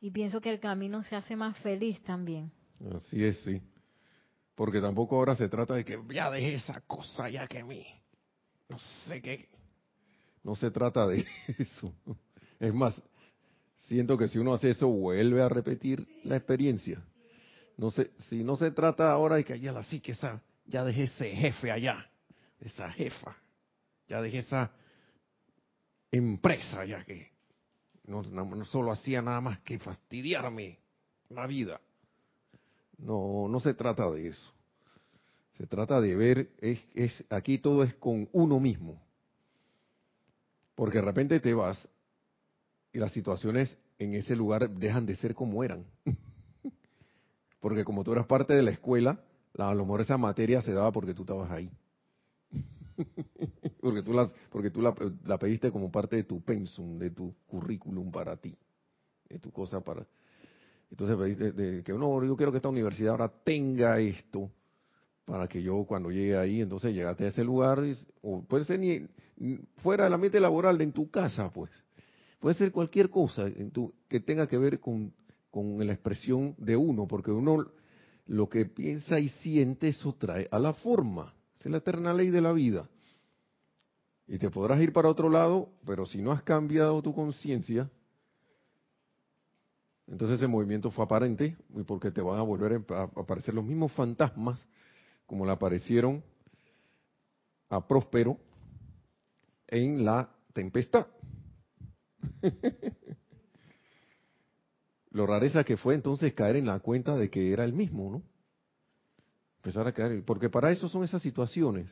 [0.00, 2.50] Y pienso que el camino se hace más feliz también.
[2.94, 3.60] Así es, sí.
[4.54, 7.86] Porque tampoco ahora se trata de que ya deje esa cosa ya que mí.
[8.72, 9.48] No sé qué.
[10.42, 11.26] No se trata de
[11.58, 11.92] eso.
[12.58, 13.00] Es más,
[13.76, 17.02] siento que si uno hace eso vuelve a repetir la experiencia.
[17.76, 21.02] No sé, si no se trata ahora de que allá la que esa, ya dejé
[21.04, 22.10] ese jefe allá,
[22.60, 23.36] esa jefa,
[24.08, 24.72] ya dejé esa
[26.10, 27.30] empresa ya que
[28.04, 28.24] no,
[28.64, 30.78] solo hacía nada más que fastidiarme
[31.28, 31.78] la vida.
[32.96, 34.52] No, no se trata de eso.
[35.54, 39.00] Se trata de ver, es, es, aquí todo es con uno mismo.
[40.74, 41.88] Porque de repente te vas
[42.92, 45.84] y las situaciones en ese lugar dejan de ser como eran.
[47.60, 49.20] porque como tú eras parte de la escuela,
[49.58, 51.70] a lo mejor esa materia se daba porque tú estabas ahí.
[53.80, 58.10] porque tú, las, porque tú la, pediste como parte de tu pensum, de tu currículum
[58.10, 58.56] para ti,
[59.28, 60.06] de tu cosa para...
[60.90, 64.50] Entonces pediste de, que no, yo quiero que esta universidad ahora tenga esto
[65.24, 67.82] para que yo cuando llegue ahí, entonces llegaste a ese lugar,
[68.22, 69.06] o puede ser ni
[69.82, 71.70] fuera del ambiente laboral, en tu casa, pues.
[72.40, 75.12] Puede ser cualquier cosa en tu, que tenga que ver con
[75.52, 77.66] con la expresión de uno, porque uno
[78.26, 81.34] lo que piensa y siente, eso trae a la forma.
[81.60, 82.88] es la eterna ley de la vida.
[84.26, 87.90] Y te podrás ir para otro lado, pero si no has cambiado tu conciencia,
[90.06, 91.54] entonces ese movimiento fue aparente,
[91.86, 94.66] porque te van a volver a aparecer los mismos fantasmas
[95.26, 96.22] como le aparecieron
[97.68, 98.38] a Próspero
[99.68, 101.06] en la tempestad.
[105.10, 108.22] Lo rareza que fue entonces caer en la cuenta de que era el mismo, ¿no?
[109.58, 111.88] Empezar a caer, porque para eso son esas situaciones.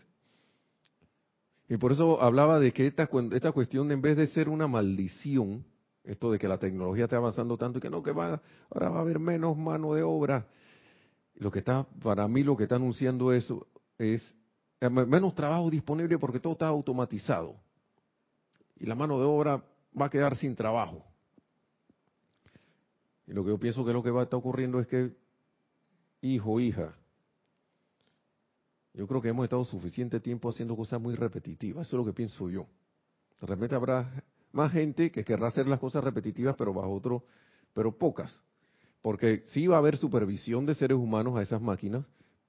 [1.68, 5.64] Y por eso hablaba de que esta, esta cuestión, en vez de ser una maldición,
[6.02, 8.98] esto de que la tecnología está avanzando tanto y que no, que va, ahora va
[8.98, 10.48] a haber menos mano de obra.
[11.40, 13.66] Lo que está, para mí lo que está anunciando eso
[13.96, 14.22] es
[14.78, 17.56] eh, menos trabajo disponible porque todo está automatizado.
[18.76, 19.64] Y la mano de obra
[19.98, 21.02] va a quedar sin trabajo.
[23.26, 25.16] Y lo que yo pienso que lo que va a estar ocurriendo es que,
[26.20, 26.94] hijo, hija,
[28.92, 32.14] yo creo que hemos estado suficiente tiempo haciendo cosas muy repetitivas, eso es lo que
[32.14, 32.66] pienso yo.
[33.40, 34.22] De repente habrá
[34.52, 37.24] más gente que querrá hacer las cosas repetitivas, pero bajo otro,
[37.72, 38.42] pero pocas.
[39.02, 42.04] Porque sí va a haber supervisión de seres humanos a esas máquinas,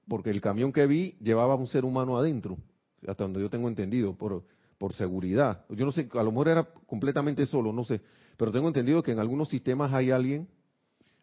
[0.06, 2.58] porque el camión que vi llevaba un ser humano adentro,
[3.06, 4.44] hasta donde yo tengo entendido, por,
[4.78, 5.64] por seguridad.
[5.70, 8.00] Yo no sé, a lo mejor era completamente solo, no sé,
[8.36, 10.48] pero tengo entendido que en algunos sistemas hay alguien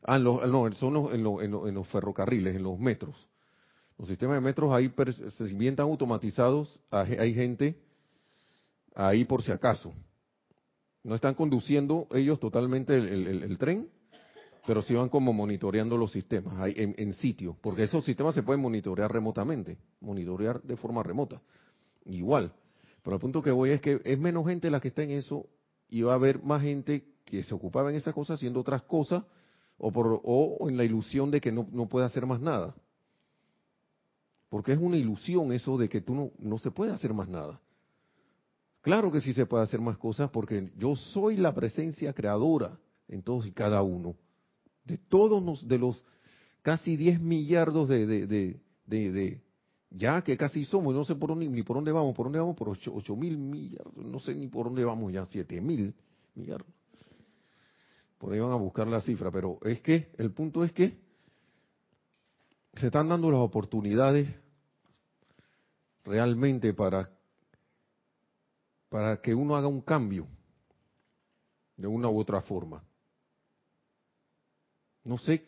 [0.03, 0.39] Ah, no,
[0.73, 3.15] son en, los ferrocarriles, en los metros.
[3.97, 4.93] Los sistemas de metros ahí
[5.37, 7.77] se bien automatizados, hay gente
[8.95, 9.93] ahí por si acaso.
[11.03, 13.89] No están conduciendo ellos totalmente el, tren,
[14.65, 18.61] pero sí van como monitoreando los sistemas en, en, sitio, porque esos sistemas se pueden
[18.61, 21.41] monitorear remotamente, monitorear de forma remota.
[22.05, 22.51] Igual.
[23.03, 25.47] Pero el punto que voy es que es menos gente la que está en eso
[25.89, 29.23] y va a haber más gente que se ocupaba en esas cosas haciendo otras cosas
[29.77, 32.75] o, por, o en la ilusión de que no, no puede hacer más nada.
[34.49, 37.61] Porque es una ilusión eso de que tú no, no se puede hacer más nada.
[38.81, 43.21] Claro que sí se puede hacer más cosas porque yo soy la presencia creadora en
[43.21, 44.15] todos y cada uno.
[44.85, 46.03] De todos los, de los
[46.61, 48.27] casi 10 millardos de,
[48.85, 49.41] de,
[49.91, 52.55] ya que casi somos, no sé por dónde, ni por dónde vamos, por dónde vamos,
[52.55, 55.93] por 8, mil millardos, no sé ni por dónde vamos ya, 7 mil
[56.35, 56.73] millardos
[58.19, 60.99] por ahí van a buscar la cifra, pero es que el punto es que
[62.73, 64.27] se están dando las oportunidades
[66.03, 67.09] realmente para
[68.89, 70.27] para que uno haga un cambio
[71.77, 72.83] de una u otra forma.
[75.09, 75.43] No sé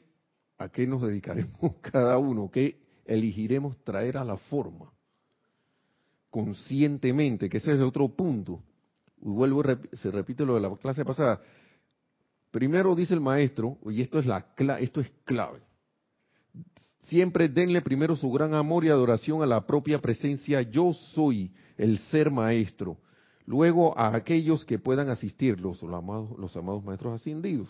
[0.57, 4.91] a qué nos dedicaremos cada uno, qué elegiremos traer a la forma
[6.31, 8.63] conscientemente, que ese es el otro punto.
[9.21, 9.61] Y vuelvo,
[9.93, 11.41] se repite lo de la clase pasada.
[12.49, 14.47] Primero dice el maestro, y esto es, la,
[14.79, 15.59] esto es clave,
[17.03, 21.99] siempre denle primero su gran amor y adoración a la propia presencia yo soy, el
[22.09, 22.97] ser maestro.
[23.45, 27.69] Luego a aquellos que puedan asistirlos, los amados, los amados maestros ascendidos,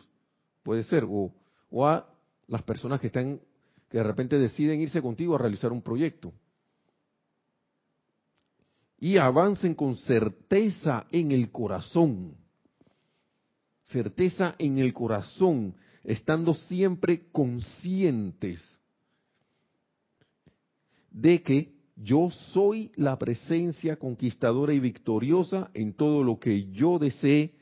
[0.64, 1.34] puede ser, o,
[1.72, 2.08] o a
[2.48, 3.40] las personas que están,
[3.90, 6.32] que de repente deciden irse contigo a realizar un proyecto.
[9.00, 12.36] Y avancen con certeza en el corazón.
[13.86, 18.62] Certeza en el corazón, estando siempre conscientes
[21.10, 27.54] de que yo soy la presencia conquistadora y victoriosa en todo lo que yo desee,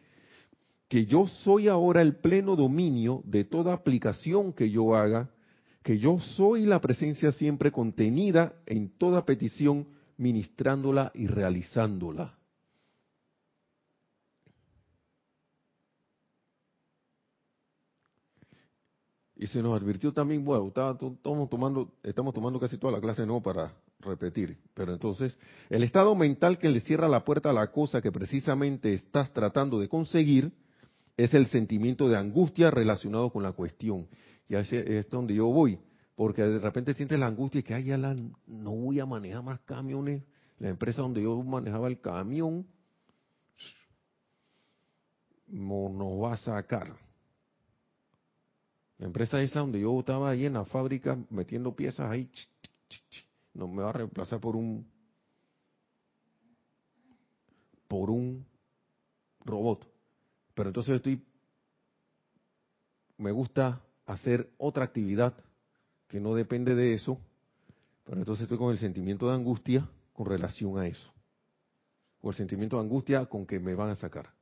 [0.89, 5.29] que yo soy ahora el pleno dominio de toda aplicación que yo haga,
[5.83, 9.87] que yo soy la presencia siempre contenida en toda petición,
[10.17, 12.35] ministrándola y realizándola.
[19.35, 23.41] Y se nos advirtió también, bueno, estamos tomando, estamos tomando casi toda la clase no
[23.41, 25.37] para repetir, pero entonces,
[25.69, 29.79] el estado mental que le cierra la puerta a la cosa que precisamente estás tratando
[29.79, 30.51] de conseguir
[31.23, 34.07] es el sentimiento de angustia relacionado con la cuestión.
[34.47, 35.79] Y es, es donde yo voy,
[36.15, 39.59] porque de repente sientes la angustia y que, ay, ya no voy a manejar más
[39.61, 40.23] camiones.
[40.59, 42.65] La empresa donde yo manejaba el camión
[45.47, 46.95] no nos va a sacar
[48.99, 52.29] la empresa esa donde yo estaba ahí en la fábrica metiendo piezas ahí,
[53.53, 54.85] no me va a reemplazar por un
[57.87, 58.45] por un
[59.45, 59.87] robot.
[60.59, 61.23] Pero entonces estoy
[63.17, 65.33] me gusta hacer otra actividad
[66.09, 67.17] que no depende de eso,
[68.03, 71.13] pero entonces estoy con el sentimiento de angustia con relación a eso.
[72.19, 74.33] O el sentimiento de angustia con que me van a sacar.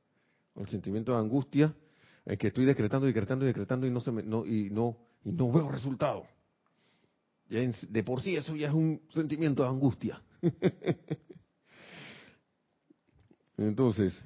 [0.54, 1.72] O el sentimiento de angustia
[2.24, 5.52] es que estoy decretando, decretando, decretando y no se me, no, y no y no
[5.52, 6.26] veo resultado.
[7.48, 10.20] de por sí eso ya es un sentimiento de angustia.
[13.56, 14.20] Entonces,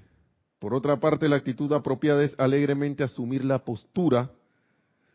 [0.62, 4.30] por otra parte, la actitud apropiada es alegremente asumir la postura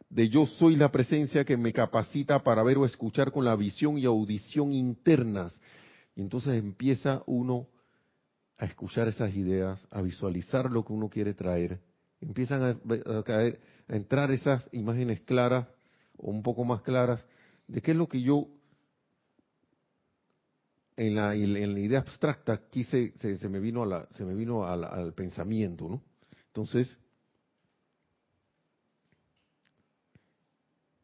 [0.09, 3.97] de yo soy la presencia que me capacita para ver o escuchar con la visión
[3.97, 5.59] y audición internas.
[6.15, 7.67] Y entonces empieza uno
[8.57, 11.79] a escuchar esas ideas, a visualizar lo que uno quiere traer
[12.21, 15.67] empiezan a, caer, a entrar esas imágenes claras
[16.17, 17.25] o un poco más claras
[17.67, 18.47] de qué es lo que yo
[20.97, 24.65] en la, en la idea abstracta quise se, me vino a la, se me vino
[24.65, 26.01] al pensamiento no
[26.47, 26.97] entonces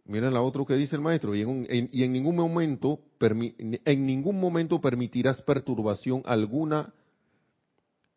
[0.05, 4.39] miren la otra que dice el maestro y en, y en ningún momento en ningún
[4.39, 6.93] momento permitirás perturbación alguna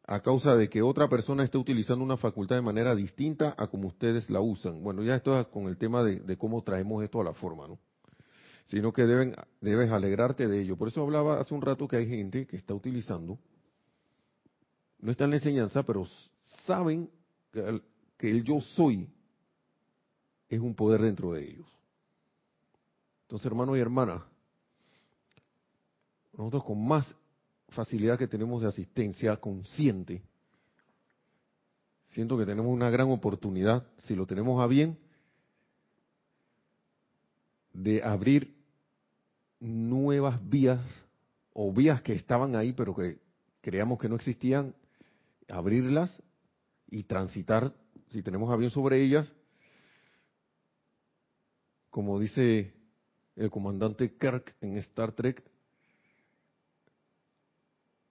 [0.07, 3.89] a causa de que otra persona esté utilizando una facultad de manera distinta a como
[3.89, 4.83] ustedes la usan.
[4.83, 7.79] Bueno, ya esto es con el tema de, cómo traemos esto a la forma, ¿no?
[8.67, 10.77] Sino que deben, debes alegrarte de ello.
[10.77, 13.39] Por eso hablaba hace un rato que hay gente que está utilizando,
[14.99, 16.07] no está en la enseñanza, pero
[16.65, 17.11] saben
[17.53, 17.83] que el,
[18.17, 19.09] que el yo soy
[20.49, 21.67] es un poder dentro de ellos.
[23.23, 24.23] Entonces, hermanos y hermanas,
[26.37, 27.15] nosotros con más
[27.69, 30.23] facilidad que tenemos de asistencia consciente,
[32.07, 34.99] siento que tenemos una gran oportunidad, si lo tenemos a bien,
[37.73, 38.56] de abrir
[39.61, 40.81] nuevas vías
[41.53, 43.19] o vías que estaban ahí pero que
[43.61, 44.75] creíamos que no existían,
[45.49, 46.23] abrirlas
[46.89, 47.75] y transitar,
[48.11, 49.33] si tenemos a bien sobre ellas,
[51.91, 52.75] como dice
[53.37, 55.43] el comandante Kirk en Star Trek,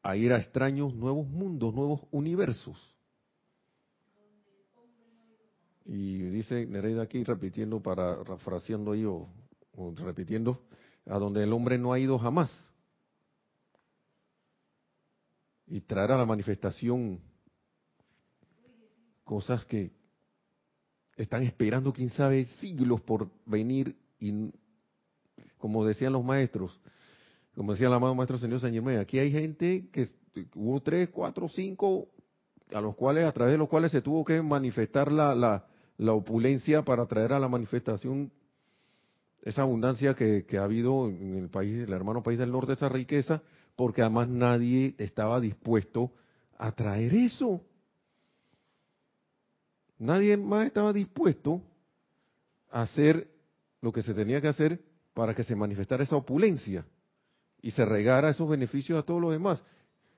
[0.03, 2.95] a ir a extraños nuevos mundos, nuevos universos.
[5.85, 9.27] Y dice Nereida aquí repitiendo, para refraseando ahí o,
[9.97, 10.63] repitiendo,
[11.07, 12.51] a donde el hombre no ha ido jamás.
[15.67, 17.19] Y traer a la manifestación
[19.23, 19.91] cosas que
[21.17, 24.51] están esperando, quién sabe, siglos por venir y,
[25.57, 26.79] como decían los maestros,
[27.55, 30.09] como decía el amado maestro señor San aquí hay gente que
[30.53, 32.09] hubo tres, cuatro, cinco,
[32.73, 35.65] a los cuales, a través de los cuales se tuvo que manifestar la, la,
[35.97, 38.31] la opulencia para traer a la manifestación
[39.45, 43.43] esa abundancia que, ha habido en el país, el hermano país del norte, esa riqueza,
[43.75, 46.11] porque además nadie estaba dispuesto
[46.57, 47.61] a traer eso.
[49.99, 51.61] Nadie más estaba dispuesto
[52.71, 53.29] a hacer
[53.81, 54.81] lo que se tenía que hacer
[55.13, 56.83] para que se manifestara esa opulencia
[57.61, 59.63] y se regara esos beneficios a todos los demás.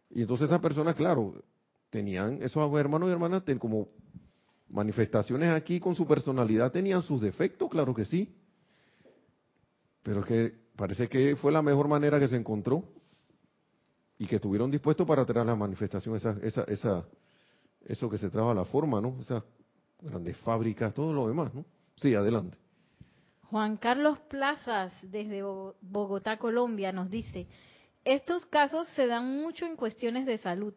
[0.09, 1.43] Y entonces esas personas, claro,
[1.89, 3.87] tenían, esos hermanos y hermanas como
[4.69, 8.33] manifestaciones aquí con su personalidad, tenían sus defectos, claro que sí.
[10.07, 12.81] Pero que parece que fue la mejor manera que se encontró
[14.17, 17.05] y que estuvieron dispuestos para traer la manifestación, esa, esa, esa,
[17.83, 19.17] eso que se trajo a la forma, ¿no?
[19.19, 19.43] Esas
[19.99, 21.65] grandes fábricas, todo lo demás, ¿no?
[21.97, 22.57] Sí, adelante.
[23.49, 25.43] Juan Carlos Plazas, desde
[25.81, 27.45] Bogotá, Colombia, nos dice,
[28.05, 30.73] estos casos se dan mucho en cuestiones de salud,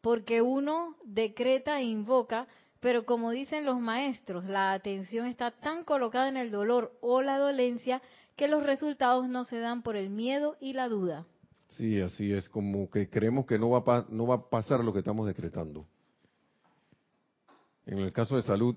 [0.00, 2.48] porque uno decreta e invoca,
[2.80, 7.38] pero como dicen los maestros, la atención está tan colocada en el dolor o la
[7.38, 8.02] dolencia
[8.36, 11.26] que los resultados no se dan por el miedo y la duda.
[11.70, 14.98] Sí, así es, como que creemos que no va, no va a pasar lo que
[14.98, 15.86] estamos decretando.
[17.86, 18.76] En el caso de salud,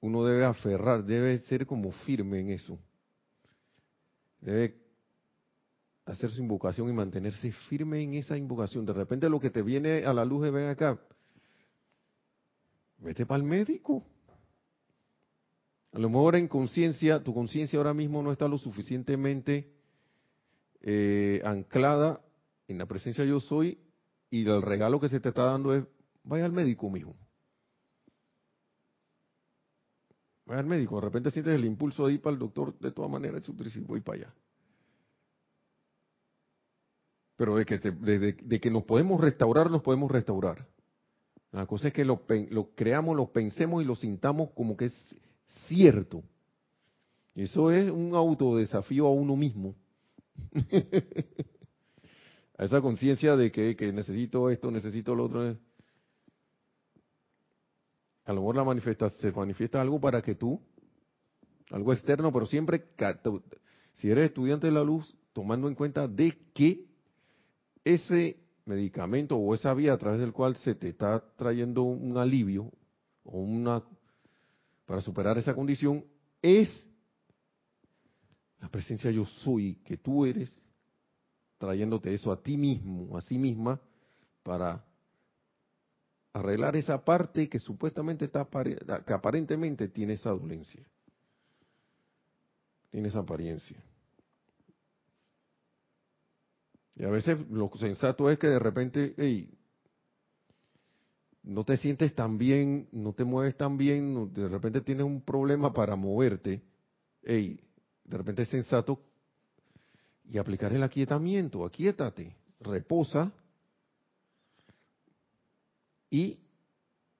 [0.00, 2.78] uno debe aferrar, debe ser como firme en eso.
[4.40, 4.80] Debe
[6.06, 8.86] hacer su invocación y mantenerse firme en esa invocación.
[8.86, 10.98] De repente lo que te viene a la luz es, ven acá,
[12.98, 14.04] vete para el médico.
[15.92, 19.72] A lo mejor en conciencia, tu conciencia ahora mismo no está lo suficientemente
[20.82, 22.20] eh, anclada
[22.68, 23.78] en la presencia yo soy
[24.30, 25.84] y el regalo que se te está dando es,
[26.22, 27.16] vaya al médico, mijo.
[30.46, 33.10] Vaya al médico, de repente sientes el impulso de ir para el doctor, de todas
[33.10, 34.34] maneras, y voy para allá.
[37.36, 40.68] Pero de que, de, que nos podemos restaurar, nos podemos restaurar.
[41.52, 45.16] La cosa es que lo, lo creamos, lo pensemos y lo sintamos como que es
[45.66, 46.22] cierto.
[47.34, 49.74] Eso es un autodesafío a uno mismo.
[52.58, 55.56] a esa conciencia de que, que, necesito esto, necesito lo otro.
[58.24, 60.60] A lo mejor la manifiesta, se manifiesta algo para que tú,
[61.70, 62.84] algo externo, pero siempre,
[63.94, 66.86] si eres estudiante de la luz, tomando en cuenta de que
[67.84, 68.36] ese
[68.66, 72.70] medicamento o esa vía a través del cual se te está trayendo un alivio
[73.24, 73.82] o una
[74.90, 76.04] para superar esa condición
[76.42, 76.68] es
[78.58, 80.52] la presencia yo soy que tú eres
[81.58, 83.80] trayéndote eso a ti mismo, a sí misma
[84.42, 84.84] para
[86.32, 88.48] arreglar esa parte que supuestamente está
[89.06, 90.84] que aparentemente tiene esa dolencia.
[92.90, 93.80] Tiene esa apariencia.
[96.96, 99.56] Y a veces lo sensato es que de repente, hey,
[101.42, 105.72] no te sientes tan bien, no te mueves tan bien, de repente tienes un problema
[105.72, 106.62] para moverte,
[107.22, 107.60] hey,
[108.04, 109.00] de repente es sensato
[110.24, 113.32] y aplicar el aquietamiento, aquietate, reposa
[116.10, 116.38] y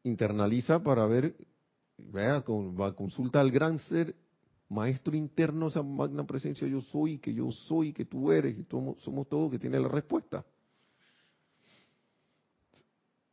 [0.03, 1.35] internaliza para ver,
[1.97, 4.15] vea, consulta al gran ser
[4.69, 9.29] maestro interno, esa magna presencia yo soy, que yo soy, que tú eres, y somos,
[9.29, 10.45] todos que tiene la respuesta.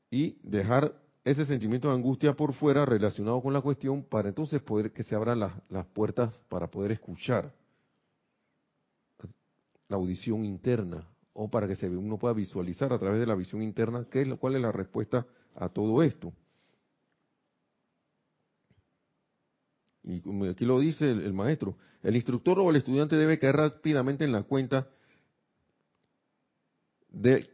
[0.09, 0.93] Y dejar
[1.23, 5.15] ese sentimiento de angustia por fuera relacionado con la cuestión para entonces poder que se
[5.15, 7.53] abran las, puertas para poder escuchar
[9.89, 13.61] la audición interna o para que se, uno pueda visualizar a través de la visión
[13.61, 16.33] interna qué es, cuál es la respuesta a todo esto.
[20.03, 24.31] y aquí lo dice el, maestro, el instructor o el estudiante debe caer rápidamente en
[24.31, 24.87] la cuenta
[27.09, 27.49] de,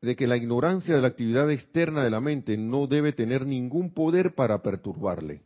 [0.00, 3.92] de, que la ignorancia de la actividad externa de la mente no debe tener ningún
[3.92, 5.42] poder para perturbarle,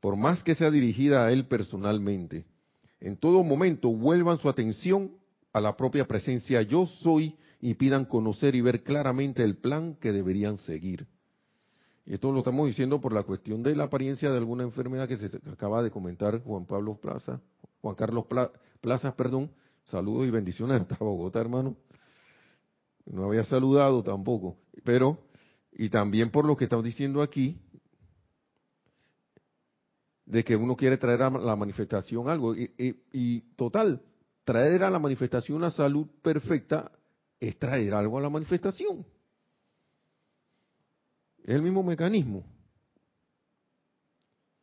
[0.00, 2.44] por más que sea dirigida a él personalmente.
[3.00, 5.12] En todo momento vuelvan su atención
[5.52, 10.12] a la propia presencia yo soy y pidan conocer y ver claramente el plan que
[10.12, 11.06] deberían seguir.
[12.06, 15.18] Y esto lo estamos diciendo por la cuestión de la apariencia de alguna enfermedad que
[15.18, 17.40] se acaba de comentar Juan Pablo Plaza,
[17.82, 18.24] Juan Carlos
[18.80, 19.50] Plaza, perdón.
[19.84, 21.76] Saludos y bendiciones hasta Bogotá, hermano.
[23.10, 25.18] No había saludado tampoco, pero
[25.72, 27.58] y también por lo que estamos diciendo aquí
[30.26, 34.02] de que uno quiere traer a la manifestación algo y, total
[34.44, 36.90] traer a la manifestación una salud perfecta
[37.40, 39.06] es traer algo a la manifestación.
[41.44, 42.44] Es el mismo mecanismo.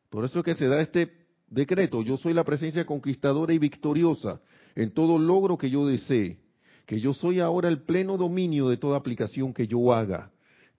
[0.10, 2.02] Por eso es que se da este decreto.
[2.02, 4.42] Yo soy la presencia conquistadora y victoriosa
[4.76, 6.45] en todo logro que yo desee.
[6.86, 10.32] Que yo soy ahora el pleno dominio de toda aplicación que yo haga.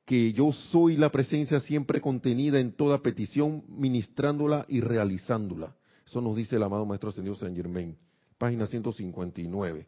[0.05, 5.75] Que yo soy la presencia siempre contenida en toda petición, ministrándola y realizándola.
[6.07, 7.97] Eso nos dice el amado Maestro Señor San Germain,
[8.39, 9.87] página 159.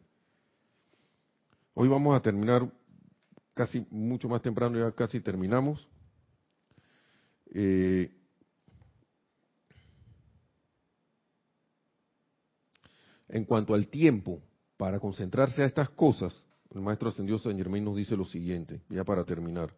[1.73, 2.69] Hoy vamos a terminar
[3.53, 5.87] casi mucho más temprano, ya casi terminamos.
[7.53, 8.11] Eh,
[13.29, 14.41] en cuanto al tiempo
[14.79, 19.03] para concentrarse a estas cosas, el maestro ascendido San Germain nos dice lo siguiente, ya
[19.03, 19.75] para terminar.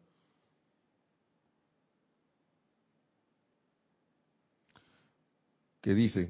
[5.82, 6.30] Que dice,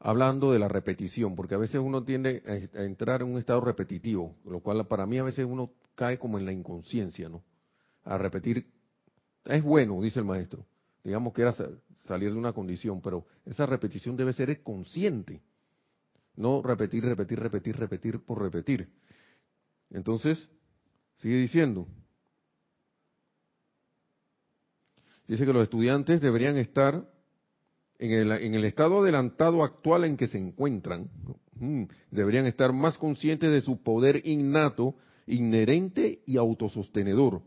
[0.00, 2.42] hablando de la repetición, porque a veces uno tiende
[2.74, 6.36] a entrar en un estado repetitivo, lo cual para mí a veces uno cae como
[6.36, 7.44] en la inconsciencia, ¿no?
[8.02, 8.66] A repetir,
[9.44, 10.66] es bueno, dice el maestro,
[11.04, 11.54] digamos que era
[12.06, 15.40] salir de una condición, pero esa repetición debe ser consciente,
[16.36, 18.88] no repetir, repetir, repetir, repetir por repetir.
[19.90, 20.48] Entonces,
[21.16, 21.86] sigue diciendo,
[25.28, 27.08] dice que los estudiantes deberían estar
[27.98, 31.10] en el, en el estado adelantado actual en que se encuentran,
[31.54, 37.42] mm, deberían estar más conscientes de su poder innato, inherente y autosostenedor.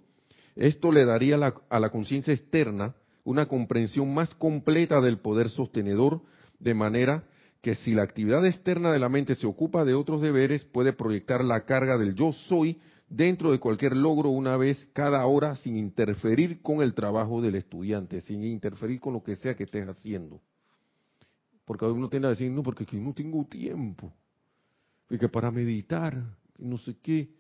[0.55, 1.35] Esto le daría
[1.69, 6.21] a la conciencia externa una comprensión más completa del poder sostenedor,
[6.59, 7.27] de manera
[7.65, 11.43] que si la actividad externa de la mente se ocupa de otros deberes, puede proyectar
[11.43, 16.61] la carga del yo soy dentro de cualquier logro una vez cada hora sin interferir
[16.61, 20.41] con el trabajo del estudiante, sin interferir con lo que sea que estés haciendo.
[21.65, 24.13] Porque uno tiende a decir, no, porque aquí no tengo tiempo.
[25.09, 26.21] Y que para meditar,
[26.59, 27.31] no sé qué,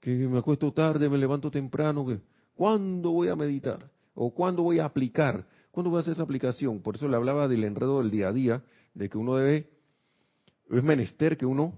[0.00, 2.18] que me acuesto tarde, me levanto temprano, que
[2.56, 3.88] ¿cuándo voy a meditar?
[4.14, 5.46] ¿O cuándo voy a aplicar?
[5.70, 6.80] ¿Cuándo voy a hacer esa aplicación?
[6.80, 8.64] Por eso le hablaba del enredo del día a día,
[8.94, 9.70] de que uno debe,
[10.70, 11.72] es menester que uno,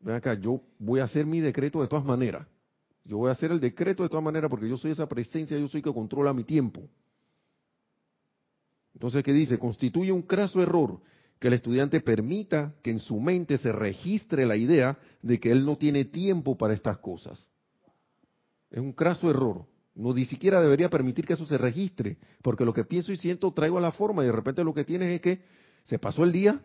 [0.00, 2.46] ven acá, yo voy a hacer mi decreto de todas maneras.
[3.04, 5.68] Yo voy a hacer el decreto de todas maneras porque yo soy esa presencia, yo
[5.68, 6.88] soy que controla mi tiempo.
[8.94, 9.58] Entonces, ¿qué dice?
[9.58, 11.00] Constituye un craso error
[11.38, 15.66] que el estudiante permita que en su mente se registre la idea de que él
[15.66, 17.50] no tiene tiempo para estas cosas.
[18.70, 19.66] Es un craso error.
[19.94, 23.52] No ni siquiera debería permitir que eso se registre, porque lo que pienso y siento
[23.52, 25.42] traigo a la forma y de repente lo que tienes es que
[25.84, 26.60] se pasó el día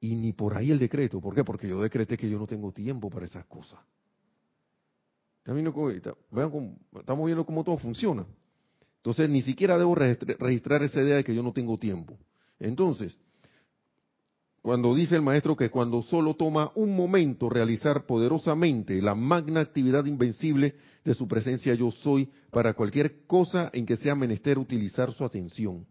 [0.00, 1.20] y ni por ahí el decreto.
[1.20, 1.44] ¿Por qué?
[1.44, 3.80] Porque yo decreté que yo no tengo tiempo para esas cosas.
[5.44, 8.26] Vean estamos viendo cómo todo funciona.
[8.96, 12.18] Entonces, ni siquiera debo registrar esa idea de que yo no tengo tiempo.
[12.58, 13.16] Entonces,
[14.60, 20.04] cuando dice el maestro que cuando solo toma un momento realizar poderosamente la magna actividad
[20.04, 25.24] invencible de su presencia yo soy para cualquier cosa en que sea menester utilizar su
[25.24, 25.86] atención.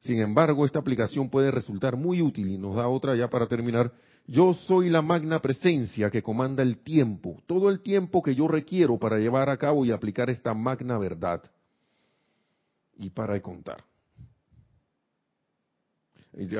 [0.00, 3.92] Sin embargo, esta aplicación puede resultar muy útil y nos da otra ya para terminar.
[4.26, 8.98] Yo soy la magna presencia que comanda el tiempo, todo el tiempo que yo requiero
[8.98, 11.42] para llevar a cabo y aplicar esta magna verdad.
[12.96, 13.84] Y para de contar.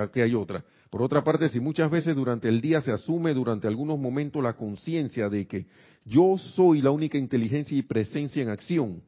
[0.01, 0.65] Aquí hay otra.
[0.91, 4.55] Por otra parte, si muchas veces durante el día se asume durante algunos momentos la
[4.55, 5.67] conciencia de que
[6.05, 9.03] yo soy la única inteligencia y presencia en acción,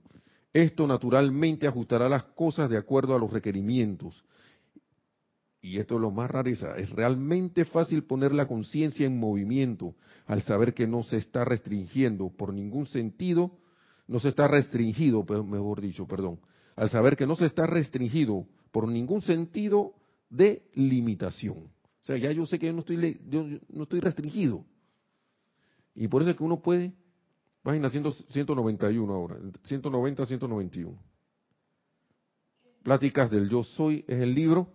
[0.53, 4.25] esto naturalmente ajustará las cosas de acuerdo a los requerimientos.
[5.61, 9.95] Y esto es lo más rareza, es realmente fácil poner la conciencia en movimiento
[10.27, 13.59] al saber que no se está restringiendo por ningún sentido,
[14.09, 16.41] no se está restringido, mejor dicho, perdón,
[16.75, 19.95] al saber que no se está restringido por ningún sentido
[20.31, 21.59] de limitación.
[21.59, 24.65] O sea, ya yo sé que yo no estoy, yo no estoy restringido.
[25.95, 26.93] Y por eso es que uno puede,
[27.63, 30.99] página 191 ahora, 190, 191.
[32.83, 34.73] Pláticas del Yo Soy es el libro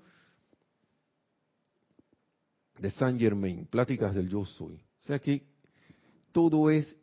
[2.80, 4.76] de Saint Germain, Pláticas del Yo Soy.
[4.76, 5.46] O sea que
[6.32, 6.96] todo es,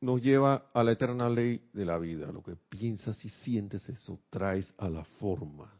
[0.00, 2.32] nos lleva a la eterna ley de la vida.
[2.32, 5.72] Lo que piensas y sientes, eso traes a la forma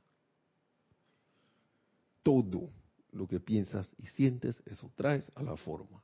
[2.25, 2.71] todo
[3.13, 6.03] lo que piensas y sientes, eso traes a la forma.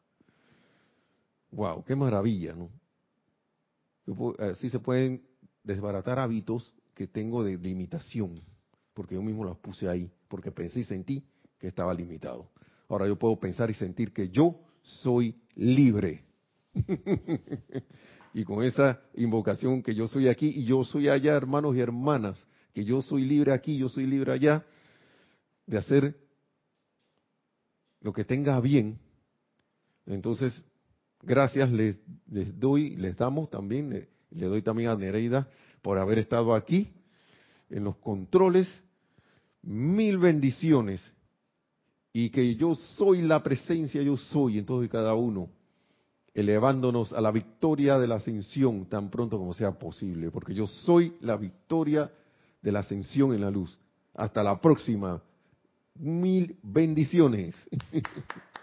[1.50, 2.70] Wow, qué maravilla, ¿no?
[4.38, 5.22] Así se pueden
[5.62, 8.40] desbaratar hábitos que tengo de limitación,
[8.94, 11.24] porque yo mismo los puse ahí, porque pensé y sentí
[11.58, 12.50] que estaba limitado.
[12.88, 16.24] Ahora yo puedo pensar y sentir que yo soy libre.
[18.34, 22.44] y con esa invocación que yo soy aquí y yo soy allá, hermanos y hermanas,
[22.72, 24.64] que yo soy libre aquí, yo soy libre allá,
[25.66, 26.16] de hacer
[28.00, 28.98] lo que tenga bien,
[30.06, 30.61] entonces
[31.22, 31.98] gracias les,
[32.58, 35.48] doy, les damos también, le, le, doy también a Nereida
[35.82, 36.90] por haber estado aquí
[37.68, 38.68] en los controles,
[39.62, 41.02] mil bendiciones
[42.12, 45.48] y que yo soy la presencia, yo soy en todo y cada uno,
[46.34, 51.14] elevándonos a la victoria de la ascensión tan pronto como sea posible, porque yo soy
[51.20, 52.10] la victoria
[52.62, 53.78] de la ascensión en la luz.
[54.14, 55.22] Hasta la próxima
[55.94, 57.54] mil bendiciones.